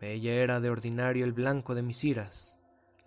ella 0.00 0.34
era 0.34 0.60
de 0.60 0.70
ordinario 0.70 1.24
el 1.24 1.32
blanco 1.32 1.74
de 1.74 1.82
mis 1.82 2.04
iras, 2.04 2.56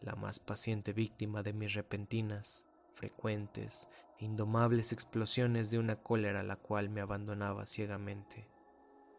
la 0.01 0.15
más 0.15 0.39
paciente 0.39 0.92
víctima 0.92 1.42
de 1.42 1.54
mis 1.54 1.74
repentinas, 1.74 2.68
frecuentes 2.94 3.88
e 4.20 4.25
indomables 4.25 4.92
explosiones 4.92 5.70
de 5.70 5.80
una 5.80 5.96
cólera 5.96 6.44
la 6.44 6.58
cual 6.58 6.89
me 6.89 7.00
abandonaba 7.00 7.65
ciegamente. 7.65 8.50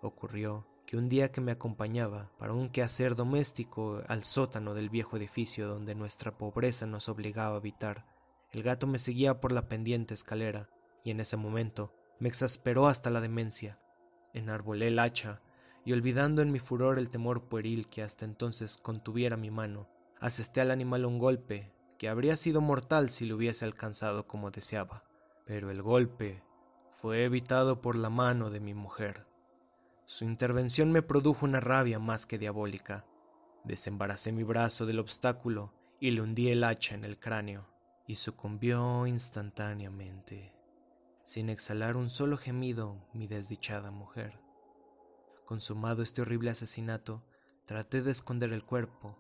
Ocurrió 0.03 0.67
que 0.87 0.97
un 0.97 1.09
día 1.09 1.33
que 1.33 1.41
me 1.41 1.51
acompañaba 1.51 2.31
para 2.39 2.53
un 2.53 2.71
quehacer 2.71 3.17
doméstico 3.17 4.03
al 4.07 4.23
sótano 4.23 4.73
del 4.73 4.89
viejo 4.89 5.17
edificio 5.17 5.67
donde 5.67 5.97
nuestra 5.97 6.39
pobreza 6.39 6.87
nos 6.87 7.09
obligaba 7.09 7.57
a 7.57 7.59
habitar, 7.59 8.07
el 8.53 8.63
gato 8.63 8.87
me 8.87 9.01
seguía 9.01 9.41
por 9.41 9.51
la 9.51 9.69
pendiente 9.69 10.15
escalera 10.15 10.71
y 11.03 11.11
en 11.11 11.19
ese 11.19 11.37
momento 11.37 11.93
me 12.21 12.29
exasperó 12.29 12.87
hasta 12.87 13.11
la 13.11 13.21
demencia. 13.21 13.81
Enarbolé 14.33 14.89
el 14.89 15.01
hacha 15.01 15.43
y 15.85 15.93
olvidando 15.93 16.41
en 16.41 16.53
mi 16.53 16.61
furor 16.61 16.99
el 16.99 17.11
temor 17.11 17.49
pueril 17.49 17.89
que 17.89 18.03
hasta 18.03 18.25
entonces 18.25 18.77
contuviera 18.77 19.37
mi 19.37 19.51
mano, 19.51 19.89
asesté 20.21 20.61
al 20.61 20.71
animal 20.71 21.05
un 21.05 21.19
golpe 21.19 21.73
que 21.99 22.09
habría 22.09 22.37
sido 22.37 22.61
mortal 22.61 23.09
si 23.09 23.27
lo 23.27 23.37
hubiese 23.37 23.65
alcanzado 23.65 24.27
como 24.27 24.51
deseaba. 24.51 25.05
Pero 25.47 25.71
el 25.71 25.83
golpe 25.83 26.43
fue 26.91 27.25
evitado 27.25 27.81
por 27.81 27.97
la 27.97 28.11
mano 28.11 28.51
de 28.51 28.61
mi 28.61 28.75
mujer. 28.75 29.27
Su 30.07 30.25
intervención 30.25 30.93
me 30.93 31.03
produjo 31.03 31.45
una 31.45 31.59
rabia 31.59 31.99
más 31.99 32.27
que 32.27 32.39
diabólica. 32.39 33.05
Desembaracé 33.65 34.31
mi 34.31 34.45
brazo 34.45 34.87
del 34.87 35.01
obstáculo 35.01 35.73
y 35.99 36.13
le 36.13 36.21
hundí 36.21 36.49
el 36.49 36.63
hacha 36.63 36.95
en 36.95 37.05
el 37.05 37.19
cráneo, 37.19 37.67
y 38.07 38.15
sucumbió 38.15 39.09
instantáneamente, 39.09 40.55
sin 41.25 41.51
exhalar 41.51 41.97
un 41.97 42.09
solo 42.09 42.37
gemido, 42.37 43.05
mi 43.15 43.27
desdichada 43.27 43.91
mujer. 43.91 44.39
Consumado 45.45 46.05
este 46.05 46.23
horrible 46.23 46.51
asesinato, 46.51 47.25
traté 47.65 48.01
de 48.01 48.13
esconder 48.13 48.53
el 48.53 48.65
cuerpo. 48.65 49.19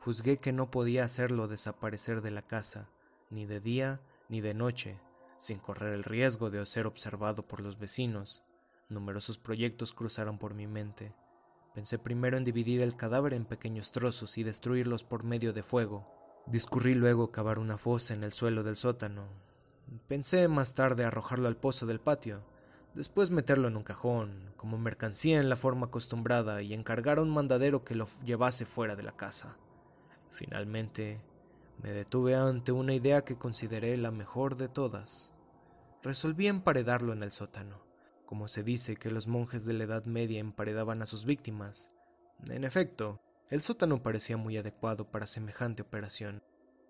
Juzgué 0.00 0.36
que 0.36 0.52
no 0.52 0.70
podía 0.70 1.04
hacerlo 1.04 1.48
desaparecer 1.48 2.20
de 2.20 2.30
la 2.30 2.42
casa, 2.42 2.90
ni 3.30 3.46
de 3.46 3.60
día 3.60 4.02
ni 4.28 4.42
de 4.42 4.52
noche, 4.52 5.00
sin 5.38 5.58
correr 5.58 5.94
el 5.94 6.04
riesgo 6.04 6.50
de 6.50 6.64
ser 6.66 6.86
observado 6.86 7.46
por 7.46 7.60
los 7.60 7.78
vecinos. 7.78 8.42
Numerosos 8.88 9.38
proyectos 9.38 9.92
cruzaron 9.92 10.38
por 10.38 10.54
mi 10.54 10.66
mente. 10.66 11.12
Pensé 11.74 11.98
primero 11.98 12.36
en 12.36 12.44
dividir 12.44 12.82
el 12.82 12.96
cadáver 12.96 13.34
en 13.34 13.44
pequeños 13.44 13.90
trozos 13.90 14.38
y 14.38 14.44
destruirlos 14.44 15.02
por 15.02 15.24
medio 15.24 15.52
de 15.52 15.62
fuego. 15.62 16.06
Discurrí 16.46 16.94
luego 16.94 17.32
cavar 17.32 17.58
una 17.58 17.78
fosa 17.78 18.14
en 18.14 18.22
el 18.22 18.32
suelo 18.32 18.62
del 18.62 18.76
sótano. 18.76 19.28
Pensé 20.06 20.46
más 20.46 20.74
tarde 20.74 21.04
arrojarlo 21.04 21.48
al 21.48 21.56
pozo 21.56 21.84
del 21.86 22.00
patio, 22.00 22.44
después 22.94 23.30
meterlo 23.30 23.68
en 23.68 23.76
un 23.76 23.82
cajón, 23.82 24.52
como 24.56 24.78
mercancía 24.78 25.40
en 25.40 25.48
la 25.48 25.56
forma 25.56 25.86
acostumbrada, 25.86 26.62
y 26.62 26.72
encargar 26.72 27.18
a 27.18 27.22
un 27.22 27.30
mandadero 27.30 27.84
que 27.84 27.96
lo 27.96 28.06
llevase 28.24 28.66
fuera 28.66 28.94
de 28.94 29.02
la 29.02 29.16
casa. 29.16 29.58
Finalmente, 30.30 31.20
me 31.82 31.90
detuve 31.90 32.36
ante 32.36 32.72
una 32.72 32.94
idea 32.94 33.24
que 33.24 33.36
consideré 33.36 33.96
la 33.96 34.12
mejor 34.12 34.56
de 34.56 34.68
todas. 34.68 35.32
Resolví 36.02 36.46
emparedarlo 36.46 37.12
en 37.12 37.22
el 37.22 37.32
sótano, 37.32 37.85
como 38.26 38.48
se 38.48 38.62
dice 38.62 38.96
que 38.96 39.10
los 39.10 39.28
monjes 39.28 39.64
de 39.64 39.72
la 39.72 39.84
Edad 39.84 40.04
Media 40.04 40.40
emparedaban 40.40 41.00
a 41.00 41.06
sus 41.06 41.24
víctimas. 41.24 41.92
En 42.48 42.64
efecto, 42.64 43.20
el 43.48 43.62
sótano 43.62 44.02
parecía 44.02 44.36
muy 44.36 44.58
adecuado 44.58 45.10
para 45.10 45.26
semejante 45.26 45.82
operación. 45.82 46.42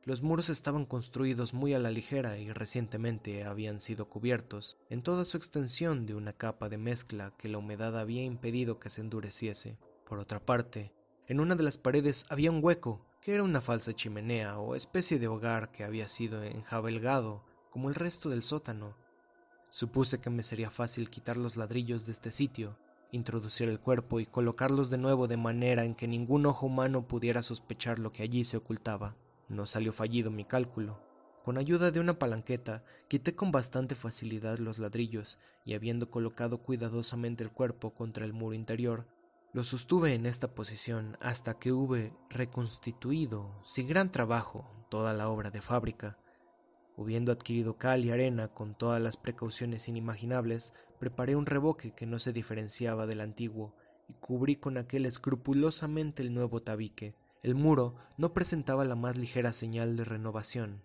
Los 0.05 0.23
muros 0.23 0.49
estaban 0.49 0.87
construidos 0.87 1.53
muy 1.53 1.75
a 1.75 1.79
la 1.79 1.91
ligera 1.91 2.39
y 2.39 2.51
recientemente 2.53 3.45
habían 3.45 3.81
sido 3.81 4.09
cubiertos 4.09 4.79
en 4.89 5.03
toda 5.03 5.25
su 5.25 5.37
extensión 5.37 6.07
de 6.07 6.15
una 6.15 6.33
capa 6.33 6.69
de 6.69 6.79
mezcla 6.79 7.35
que 7.37 7.49
la 7.49 7.59
humedad 7.59 7.99
había 7.99 8.23
impedido 8.23 8.79
que 8.79 8.89
se 8.89 9.01
endureciese. 9.01 9.79
Por 10.07 10.19
otra 10.19 10.39
parte, 10.39 10.93
en 11.27 11.41
una 11.41 11.57
de 11.57 11.65
las 11.65 11.77
paredes 11.77 12.25
había 12.31 12.53
un 12.53 12.63
hueco, 12.63 13.05
que 13.21 13.35
era 13.35 13.43
una 13.43 13.61
falsa 13.61 13.93
chimenea 13.95 14.61
o 14.61 14.77
especie 14.77 15.19
de 15.19 15.27
hogar 15.27 15.73
que 15.73 15.83
había 15.83 16.07
sido 16.07 16.45
enjabelgado 16.45 17.45
como 17.71 17.89
el 17.89 17.97
resto 17.97 18.31
del 18.31 18.45
sótano. 18.45 18.97
Supuse 19.77 20.21
que 20.23 20.31
me 20.31 20.43
sería 20.43 20.71
fácil 20.71 21.11
quitar 21.11 21.37
los 21.37 21.59
ladrillos 21.59 22.07
de 22.07 22.13
este 22.13 22.31
sitio, 22.31 22.79
introducir 23.13 23.69
el 23.69 23.79
cuerpo 23.79 24.21
y 24.21 24.25
colocarlos 24.25 24.89
de 24.89 24.97
nuevo 24.97 25.29
de 25.29 25.37
manera 25.37 25.85
en 25.85 25.95
que 25.95 26.09
ningún 26.09 26.47
ojo 26.47 26.65
humano 26.65 27.07
pudiera 27.07 27.43
sospechar 27.43 27.99
lo 27.99 28.11
que 28.11 28.23
allí 28.23 28.43
se 28.45 28.57
ocultaba. 28.57 29.17
No 29.51 29.67
salió 29.67 29.93
fallido 29.93 30.31
mi 30.31 30.47
cálculo. 30.47 30.99
Con 31.45 31.59
ayuda 31.59 31.91
de 31.91 32.01
una 32.01 32.19
palanqueta, 32.19 32.85
quité 33.09 33.35
con 33.35 33.53
bastante 33.53 33.95
facilidad 33.95 34.61
los 34.61 34.79
ladrillos 34.79 35.37
y 35.67 35.75
habiendo 35.75 36.11
colocado 36.11 36.63
cuidadosamente 36.63 37.45
el 37.45 37.53
cuerpo 37.53 37.93
contra 37.93 38.25
el 38.25 38.33
muro 38.33 38.55
interior, 38.55 39.07
lo 39.53 39.63
sostuve 39.63 40.15
en 40.15 40.25
esta 40.25 40.55
posición 40.55 41.19
hasta 41.21 41.59
que 41.59 41.73
hube 41.73 42.15
reconstituido, 42.31 43.61
sin 43.63 43.89
gran 43.89 44.11
trabajo, 44.11 44.71
toda 44.89 45.13
la 45.13 45.29
obra 45.29 45.51
de 45.51 45.61
fábrica. 45.61 46.17
Habiendo 46.99 47.31
adquirido 47.31 47.77
cal 47.77 48.05
y 48.05 48.11
arena 48.11 48.49
con 48.49 48.75
todas 48.75 49.01
las 49.01 49.17
precauciones 49.17 49.89
inimaginables, 49.89 50.73
preparé 50.99 51.37
un 51.37 51.45
reboque 51.45 51.93
que 51.93 52.07
no 52.07 52.19
se 52.19 52.33
diferenciaba 52.33 53.07
del 53.07 53.21
antiguo 53.21 53.75
y 54.09 54.15
cubrí 54.15 54.57
con 54.57 54.79
aquel 54.79 55.05
escrupulosamente 55.05 56.23
el 56.23 56.33
nuevo 56.33 56.63
tabique. 56.63 57.15
El 57.43 57.55
muro 57.55 57.97
no 58.17 58.33
presentaba 58.33 58.85
la 58.85 58.97
más 58.97 59.19
ligera 59.19 59.53
señal 59.53 59.97
de 59.97 60.05
renovación. 60.05 60.83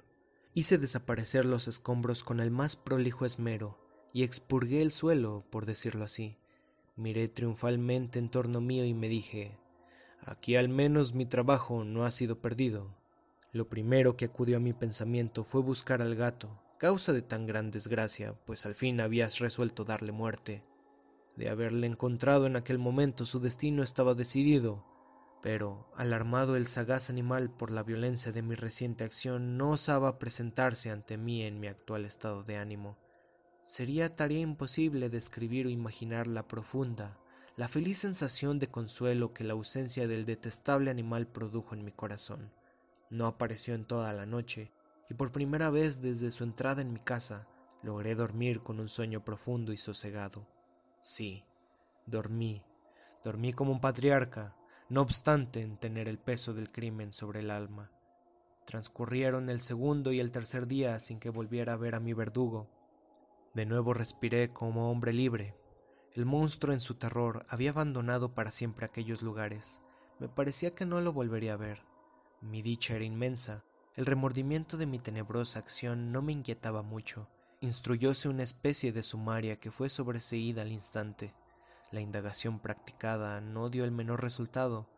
Hice 0.54 0.78
desaparecer 0.78 1.46
los 1.46 1.70
escombros 1.70 2.24
con 2.24 2.42
el 2.42 2.52
más 2.52 2.76
prolijo 2.76 3.26
esmero 3.26 3.80
y 4.12 4.24
expurgué 4.24 4.82
el 4.82 4.92
suelo, 4.92 5.46
por 5.50 5.66
decirlo 5.66 6.04
así. 6.04 6.38
Miré 6.98 7.30
triunfalmente 7.30 8.20
en 8.20 8.30
torno 8.30 8.60
mío 8.60 8.84
y 8.84 8.94
me 8.94 9.08
dije, 9.08 9.58
aquí 10.20 10.58
al 10.58 10.68
menos 10.68 11.14
mi 11.14 11.26
trabajo 11.26 11.86
no 11.86 12.04
ha 12.04 12.12
sido 12.12 12.42
perdido. 12.42 13.01
Lo 13.54 13.68
primero 13.68 14.16
que 14.16 14.26
acudió 14.26 14.58
a 14.58 14.60
mi 14.62 14.72
pensamiento 14.72 15.44
fue 15.44 15.62
buscar 15.62 16.02
al 16.02 16.16
gato, 16.16 16.62
causa 16.78 17.12
de 17.12 17.22
tan 17.22 17.46
gran 17.46 17.70
desgracia, 17.70 18.34
pues 18.46 18.66
al 18.66 18.76
fin 18.76 19.02
habías 19.02 19.40
resuelto 19.40 19.84
darle 19.84 20.14
muerte. 20.14 20.64
De 21.36 21.50
haberle 21.50 21.88
encontrado 21.88 22.48
en 22.48 22.56
aquel 22.56 22.80
momento 22.80 23.26
su 23.26 23.40
destino 23.40 23.84
estaba 23.84 24.14
decidido, 24.14 24.86
pero, 25.42 25.88
alarmado 25.98 26.56
el 26.56 26.68
sagaz 26.68 27.10
animal 27.10 27.50
por 27.50 27.72
la 27.72 27.84
violencia 27.84 28.32
de 28.32 28.42
mi 28.42 28.56
reciente 28.56 29.04
acción, 29.04 29.58
no 29.58 29.72
osaba 29.72 30.20
presentarse 30.20 30.92
ante 30.92 31.18
mí 31.18 31.44
en 31.44 31.60
mi 31.60 31.68
actual 31.68 32.06
estado 32.06 32.44
de 32.44 32.58
ánimo. 32.58 32.98
Sería 33.64 34.16
tarea 34.16 34.40
imposible 34.40 35.10
describir 35.10 35.66
o 35.66 35.70
imaginar 35.70 36.28
la 36.28 36.48
profunda, 36.48 37.18
la 37.58 37.68
feliz 37.68 37.98
sensación 37.98 38.60
de 38.60 38.68
consuelo 38.68 39.34
que 39.34 39.44
la 39.44 39.54
ausencia 39.54 40.08
del 40.08 40.26
detestable 40.26 40.90
animal 40.90 41.28
produjo 41.28 41.76
en 41.76 41.84
mi 41.84 41.92
corazón. 41.92 42.52
No 43.12 43.28
apareció 43.28 43.76
en 43.76 43.86
toda 43.86 44.14
la 44.14 44.26
noche, 44.26 44.72
y 45.10 45.14
por 45.14 45.34
primera 45.34 45.70
vez 45.70 46.02
desde 46.02 46.32
su 46.32 46.46
entrada 46.46 46.82
en 46.82 46.94
mi 46.94 47.00
casa 47.00 47.46
logré 47.84 48.16
dormir 48.16 48.64
con 48.64 48.80
un 48.80 48.88
sueño 48.88 49.26
profundo 49.26 49.74
y 49.74 49.78
sosegado. 49.78 50.48
Sí, 51.02 51.44
dormí, 52.06 52.64
dormí 53.24 53.52
como 53.52 53.74
un 53.74 53.82
patriarca, 53.82 54.56
no 54.88 55.02
obstante 55.02 55.62
en 55.62 55.78
tener 55.78 56.08
el 56.08 56.20
peso 56.20 56.54
del 56.54 56.72
crimen 56.72 57.12
sobre 57.12 57.42
el 57.42 57.52
alma. 57.52 57.92
Transcurrieron 58.66 59.50
el 59.50 59.60
segundo 59.60 60.14
y 60.14 60.22
el 60.22 60.32
tercer 60.32 60.66
día 60.66 60.98
sin 61.00 61.20
que 61.20 61.30
volviera 61.30 61.74
a 61.74 61.78
ver 61.78 61.96
a 61.96 62.00
mi 62.00 62.14
verdugo. 62.14 62.70
De 63.54 63.66
nuevo 63.66 63.94
respiré 63.94 64.54
como 64.54 64.90
hombre 64.90 65.12
libre. 65.12 65.58
El 66.14 66.26
monstruo 66.26 66.74
en 66.74 66.80
su 66.80 66.96
terror 66.96 67.46
había 67.50 67.72
abandonado 67.72 68.34
para 68.34 68.52
siempre 68.52 68.86
aquellos 68.86 69.22
lugares. 69.22 69.82
Me 70.20 70.30
parecía 70.30 70.74
que 70.74 70.86
no 70.86 71.02
lo 71.02 71.12
volvería 71.12 71.54
a 71.54 71.58
ver. 71.58 71.91
Mi 72.42 72.64
dicha 72.64 72.96
era 72.96 73.06
inmensa. 73.06 73.64
El 73.96 74.08
remordimiento 74.08 74.76
de 74.76 74.88
mi 74.88 74.98
tenebrosa 74.98 75.60
acción 75.60 76.12
no 76.12 76.24
me 76.24 76.32
inquietaba 76.32 76.82
mucho. 76.82 77.30
Instruyóse 77.60 78.30
una 78.30 78.42
especie 78.42 78.92
de 78.92 79.04
sumaria 79.04 79.60
que 79.60 79.70
fue 79.70 79.90
sobreseída 79.90 80.64
al 80.64 80.72
instante. 80.72 81.36
La 81.92 82.02
indagación 82.02 82.60
practicada 82.60 83.42
no 83.42 83.70
dio 83.70 83.84
el 83.84 83.92
menor 83.92 84.24
resultado. 84.24 84.90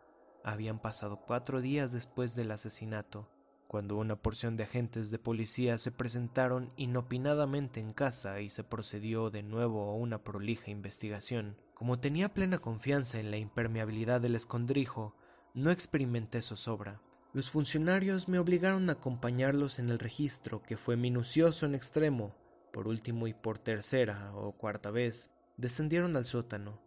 Habían 0.45 0.79
pasado 0.79 1.17
cuatro 1.17 1.59
días 1.59 1.91
después 1.91 2.33
del 2.33 2.51
asesinato, 2.51 3.29
cuando 3.67 3.97
una 3.97 4.15
porción 4.15 4.55
de 4.55 4.63
agentes 4.63 5.11
de 5.11 5.19
policía 5.19 5.77
se 5.77 5.91
presentaron 5.91 6.71
inopinadamente 6.77 7.81
en 7.81 7.91
casa 7.91 8.39
y 8.39 8.49
se 8.49 8.63
procedió 8.63 9.31
de 9.31 9.43
nuevo 9.43 9.89
a 9.89 9.95
una 9.95 10.23
prolija 10.23 10.71
investigación. 10.71 11.57
Como 11.73 11.99
tenía 11.99 12.33
plena 12.33 12.59
confianza 12.59 13.19
en 13.19 13.31
la 13.31 13.37
impermeabilidad 13.37 14.21
del 14.21 14.35
escondrijo, 14.35 15.13
no 15.53 15.71
experimenté 15.71 16.41
zozobra. 16.41 17.01
Los 17.33 17.49
funcionarios 17.49 18.29
me 18.29 18.37
obligaron 18.37 18.87
a 18.89 18.93
acompañarlos 18.93 19.79
en 19.79 19.89
el 19.89 19.97
registro, 19.97 20.61
que 20.61 20.77
fue 20.77 20.97
minucioso 20.97 21.65
en 21.65 21.73
extremo. 21.73 22.35
Por 22.71 22.87
último 22.87 23.25
y 23.25 23.33
por 23.33 23.57
tercera 23.57 24.35
o 24.35 24.51
cuarta 24.51 24.91
vez, 24.91 25.31
descendieron 25.57 26.15
al 26.15 26.25
sótano. 26.25 26.79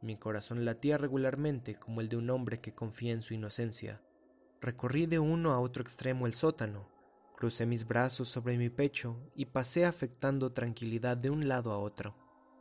Mi 0.00 0.16
corazón 0.16 0.64
latía 0.64 0.98
regularmente 0.98 1.76
como 1.76 2.00
el 2.00 2.08
de 2.08 2.16
un 2.16 2.30
hombre 2.30 2.60
que 2.60 2.74
confía 2.74 3.12
en 3.12 3.22
su 3.22 3.34
inocencia. 3.34 4.02
Recorrí 4.60 5.06
de 5.06 5.20
uno 5.20 5.52
a 5.52 5.60
otro 5.60 5.84
extremo 5.84 6.26
el 6.26 6.34
sótano, 6.34 6.88
crucé 7.36 7.64
mis 7.64 7.86
brazos 7.86 8.28
sobre 8.28 8.58
mi 8.58 8.70
pecho 8.70 9.30
y 9.36 9.46
pasé 9.46 9.86
afectando 9.86 10.52
tranquilidad 10.52 11.16
de 11.16 11.30
un 11.30 11.46
lado 11.46 11.70
a 11.70 11.78
otro. 11.78 12.16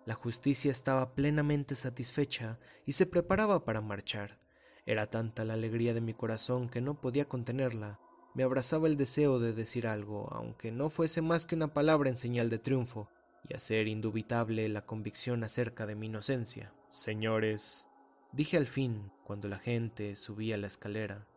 La 0.05 0.13
justicia 0.13 0.69
estaba 0.69 1.15
plenamente 1.15 1.73
satisfecha 1.73 2.59
y 2.85 2.91
se 2.91 3.07
preparaba 3.07 3.65
para 3.65 3.81
marchar. 3.81 4.40
Era 4.85 5.09
tanta 5.09 5.45
la 5.45 5.53
alegría 5.53 5.93
de 5.93 6.01
mi 6.01 6.13
corazón 6.13 6.69
que 6.69 6.81
no 6.81 6.99
podía 6.99 7.27
contenerla. 7.27 7.99
Me 8.33 8.43
abrazaba 8.43 8.87
el 8.87 8.97
deseo 8.97 9.39
de 9.39 9.53
decir 9.53 9.85
algo, 9.85 10.31
aunque 10.31 10.71
no 10.71 10.89
fuese 10.89 11.21
más 11.21 11.45
que 11.45 11.55
una 11.55 11.73
palabra 11.73 12.09
en 12.09 12.15
señal 12.15 12.49
de 12.49 12.59
triunfo, 12.59 13.09
y 13.47 13.53
hacer 13.53 13.87
indubitable 13.87 14.67
la 14.69 14.85
convicción 14.85 15.43
acerca 15.43 15.85
de 15.85 15.95
mi 15.95 16.07
inocencia. 16.07 16.73
Señores, 16.89 17.87
dije 18.31 18.57
al 18.57 18.67
fin, 18.67 19.11
cuando 19.23 19.47
la 19.47 19.59
gente 19.59 20.15
subía 20.15 20.57
la 20.57 20.67
escalera, 20.67 21.27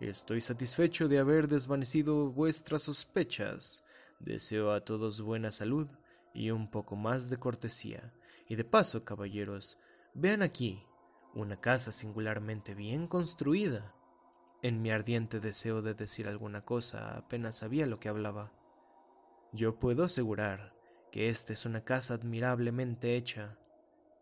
estoy 0.00 0.40
satisfecho 0.40 1.08
de 1.08 1.18
haber 1.18 1.48
desvanecido 1.48 2.30
vuestras 2.30 2.82
sospechas. 2.82 3.84
Deseo 4.20 4.72
a 4.72 4.80
todos 4.84 5.20
buena 5.20 5.50
salud 5.50 5.88
y 6.32 6.50
un 6.50 6.70
poco 6.70 6.96
más 6.96 7.30
de 7.30 7.38
cortesía. 7.38 8.12
Y 8.48 8.56
de 8.56 8.64
paso, 8.64 9.04
caballeros, 9.04 9.78
vean 10.14 10.42
aquí, 10.42 10.84
una 11.34 11.60
casa 11.60 11.92
singularmente 11.92 12.74
bien 12.74 13.06
construida. 13.06 13.94
En 14.62 14.80
mi 14.80 14.90
ardiente 14.90 15.40
deseo 15.40 15.82
de 15.82 15.94
decir 15.94 16.28
alguna 16.28 16.64
cosa 16.64 17.16
apenas 17.16 17.56
sabía 17.56 17.86
lo 17.86 18.00
que 18.00 18.08
hablaba. 18.08 18.52
Yo 19.52 19.78
puedo 19.78 20.04
asegurar 20.04 20.74
que 21.10 21.28
esta 21.28 21.52
es 21.52 21.66
una 21.66 21.84
casa 21.84 22.14
admirablemente 22.14 23.16
hecha. 23.16 23.58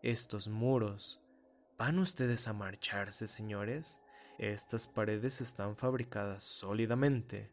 Estos 0.01 0.47
muros. 0.47 1.21
¿Van 1.77 1.97
ustedes 1.99 2.47
a 2.47 2.53
marcharse, 2.53 3.27
señores? 3.27 3.99
Estas 4.37 4.87
paredes 4.87 5.39
están 5.41 5.77
fabricadas 5.77 6.43
sólidamente. 6.43 7.51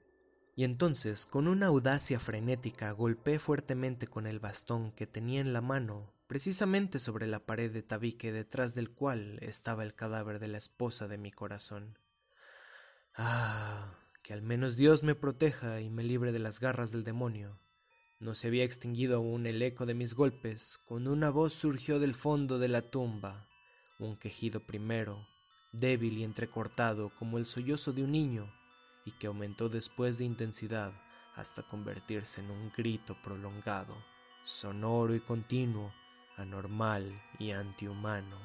Y 0.56 0.64
entonces, 0.64 1.26
con 1.26 1.48
una 1.48 1.66
audacia 1.66 2.18
frenética, 2.18 2.90
golpeé 2.90 3.38
fuertemente 3.38 4.06
con 4.06 4.26
el 4.26 4.40
bastón 4.40 4.92
que 4.92 5.06
tenía 5.06 5.40
en 5.40 5.52
la 5.52 5.60
mano 5.60 6.12
precisamente 6.30 7.00
sobre 7.00 7.26
la 7.26 7.44
pared 7.44 7.72
de 7.72 7.82
tabique 7.82 8.30
detrás 8.30 8.76
del 8.76 8.92
cual 8.92 9.40
estaba 9.40 9.82
el 9.82 9.96
cadáver 9.96 10.38
de 10.38 10.46
la 10.46 10.58
esposa 10.58 11.08
de 11.08 11.18
mi 11.18 11.32
corazón. 11.32 11.98
Ah, 13.16 13.98
que 14.22 14.32
al 14.32 14.40
menos 14.40 14.76
Dios 14.76 15.02
me 15.02 15.16
proteja 15.16 15.80
y 15.80 15.90
me 15.90 16.04
libre 16.04 16.30
de 16.30 16.38
las 16.38 16.60
garras 16.60 16.92
del 16.92 17.02
demonio. 17.02 17.58
No 18.20 18.36
se 18.36 18.46
había 18.46 18.62
extinguido 18.62 19.16
aún 19.16 19.44
el 19.44 19.60
eco 19.60 19.86
de 19.86 19.94
mis 19.94 20.14
golpes, 20.14 20.78
cuando 20.84 21.12
una 21.12 21.30
voz 21.30 21.52
surgió 21.52 21.98
del 21.98 22.14
fondo 22.14 22.60
de 22.60 22.68
la 22.68 22.82
tumba, 22.82 23.48
un 23.98 24.16
quejido 24.16 24.64
primero, 24.64 25.26
débil 25.72 26.16
y 26.16 26.22
entrecortado 26.22 27.10
como 27.18 27.38
el 27.38 27.46
sollozo 27.46 27.92
de 27.92 28.04
un 28.04 28.12
niño, 28.12 28.54
y 29.04 29.10
que 29.10 29.26
aumentó 29.26 29.68
después 29.68 30.18
de 30.18 30.26
intensidad 30.26 30.92
hasta 31.34 31.64
convertirse 31.64 32.40
en 32.40 32.52
un 32.52 32.70
grito 32.76 33.20
prolongado, 33.20 33.96
sonoro 34.44 35.16
y 35.16 35.20
continuo, 35.20 35.92
anormal 36.40 37.22
y 37.38 37.52
antihumano, 37.52 38.38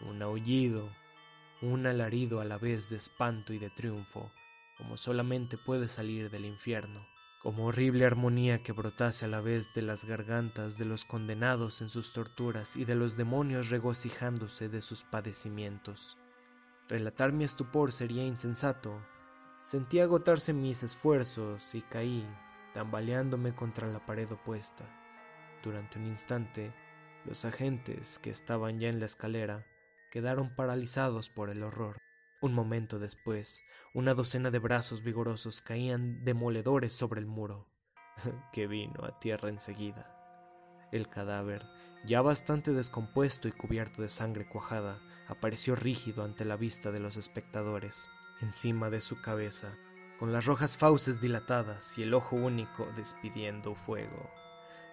un 0.00 0.22
aullido, 0.22 0.90
un 1.62 1.86
alarido 1.86 2.40
a 2.40 2.44
la 2.44 2.58
vez 2.58 2.90
de 2.90 2.96
espanto 2.96 3.52
y 3.52 3.58
de 3.58 3.70
triunfo, 3.70 4.30
como 4.76 4.96
solamente 4.96 5.56
puede 5.56 5.88
salir 5.88 6.30
del 6.30 6.44
infierno, 6.44 7.06
como 7.42 7.66
horrible 7.66 8.04
armonía 8.04 8.62
que 8.62 8.72
brotase 8.72 9.24
a 9.24 9.28
la 9.28 9.40
vez 9.40 9.72
de 9.72 9.82
las 9.82 10.04
gargantas 10.04 10.78
de 10.78 10.84
los 10.84 11.04
condenados 11.04 11.80
en 11.80 11.88
sus 11.88 12.12
torturas 12.12 12.76
y 12.76 12.84
de 12.84 12.94
los 12.94 13.16
demonios 13.16 13.70
regocijándose 13.70 14.68
de 14.68 14.82
sus 14.82 15.04
padecimientos. 15.04 16.18
Relatar 16.88 17.32
mi 17.32 17.44
estupor 17.44 17.92
sería 17.92 18.24
insensato. 18.24 19.00
Sentí 19.62 19.98
agotarse 20.00 20.52
mis 20.52 20.82
esfuerzos 20.82 21.74
y 21.74 21.82
caí, 21.82 22.24
tambaleándome 22.72 23.54
contra 23.54 23.88
la 23.88 24.04
pared 24.04 24.30
opuesta. 24.30 24.84
Durante 25.64 25.98
un 25.98 26.06
instante 26.06 26.72
los 27.26 27.44
agentes, 27.44 28.18
que 28.18 28.30
estaban 28.30 28.78
ya 28.78 28.88
en 28.88 29.00
la 29.00 29.06
escalera, 29.06 29.66
quedaron 30.12 30.54
paralizados 30.54 31.28
por 31.28 31.50
el 31.50 31.62
horror. 31.62 31.96
Un 32.40 32.54
momento 32.54 32.98
después, 32.98 33.62
una 33.94 34.14
docena 34.14 34.50
de 34.50 34.58
brazos 34.60 35.02
vigorosos 35.02 35.60
caían 35.60 36.24
demoledores 36.24 36.92
sobre 36.92 37.20
el 37.20 37.26
muro, 37.26 37.68
que 38.52 38.66
vino 38.66 39.04
a 39.04 39.18
tierra 39.18 39.48
enseguida. 39.48 40.12
El 40.92 41.08
cadáver, 41.08 41.66
ya 42.06 42.22
bastante 42.22 42.72
descompuesto 42.72 43.48
y 43.48 43.52
cubierto 43.52 44.02
de 44.02 44.08
sangre 44.08 44.48
cuajada, 44.48 45.00
apareció 45.28 45.74
rígido 45.74 46.22
ante 46.22 46.44
la 46.44 46.56
vista 46.56 46.92
de 46.92 47.00
los 47.00 47.16
espectadores. 47.16 48.06
Encima 48.40 48.90
de 48.90 49.00
su 49.00 49.20
cabeza, 49.20 49.74
con 50.20 50.32
las 50.32 50.44
rojas 50.44 50.76
fauces 50.76 51.20
dilatadas 51.20 51.98
y 51.98 52.04
el 52.04 52.14
ojo 52.14 52.36
único 52.36 52.86
despidiendo 52.96 53.74
fuego 53.74 54.30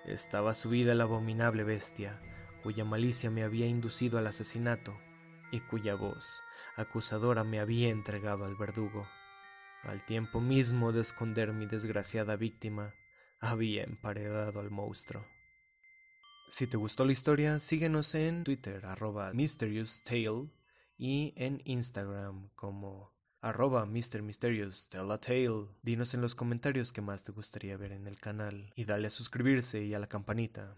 estaba 0.05 0.53
subida 0.53 0.95
la 0.95 1.03
abominable 1.03 1.63
bestia, 1.63 2.19
cuya 2.63 2.85
malicia 2.85 3.29
me 3.29 3.43
había 3.43 3.67
inducido 3.67 4.17
al 4.17 4.27
asesinato 4.27 4.97
y 5.51 5.59
cuya 5.59 5.95
voz 5.95 6.41
acusadora 6.75 7.43
me 7.43 7.59
había 7.59 7.89
entregado 7.89 8.45
al 8.45 8.55
verdugo. 8.55 9.07
Al 9.83 10.05
tiempo 10.05 10.39
mismo 10.39 10.91
de 10.91 11.01
esconder 11.01 11.53
mi 11.53 11.65
desgraciada 11.65 12.35
víctima, 12.35 12.93
había 13.39 13.83
emparedado 13.83 14.59
al 14.59 14.71
monstruo. 14.71 15.23
Si 16.49 16.67
te 16.67 16.77
gustó 16.77 17.05
la 17.05 17.11
historia, 17.11 17.59
síguenos 17.59 18.15
en 18.15 18.43
Twitter, 18.43 18.85
arroba 18.85 19.33
Mysterious 19.33 20.03
Tale, 20.03 20.49
y 20.97 21.33
en 21.35 21.61
Instagram 21.65 22.49
como 22.55 23.11
arroba 23.43 23.85
Mr. 23.85 24.21
Mysterious 24.21 24.87
Tell 24.89 25.11
a 25.11 25.17
Tale. 25.17 25.67
Dinos 25.81 26.13
en 26.13 26.21
los 26.21 26.33
comentarios 26.33 26.93
qué 26.93 27.01
más 27.01 27.23
te 27.23 27.33
gustaría 27.33 27.75
ver 27.77 27.91
en 27.91 28.07
el 28.07 28.19
canal 28.19 28.71
y 28.75 28.85
dale 28.85 29.07
a 29.07 29.11
suscribirse 29.11 29.83
y 29.83 29.93
a 29.93 29.99
la 29.99 30.07
campanita. 30.07 30.77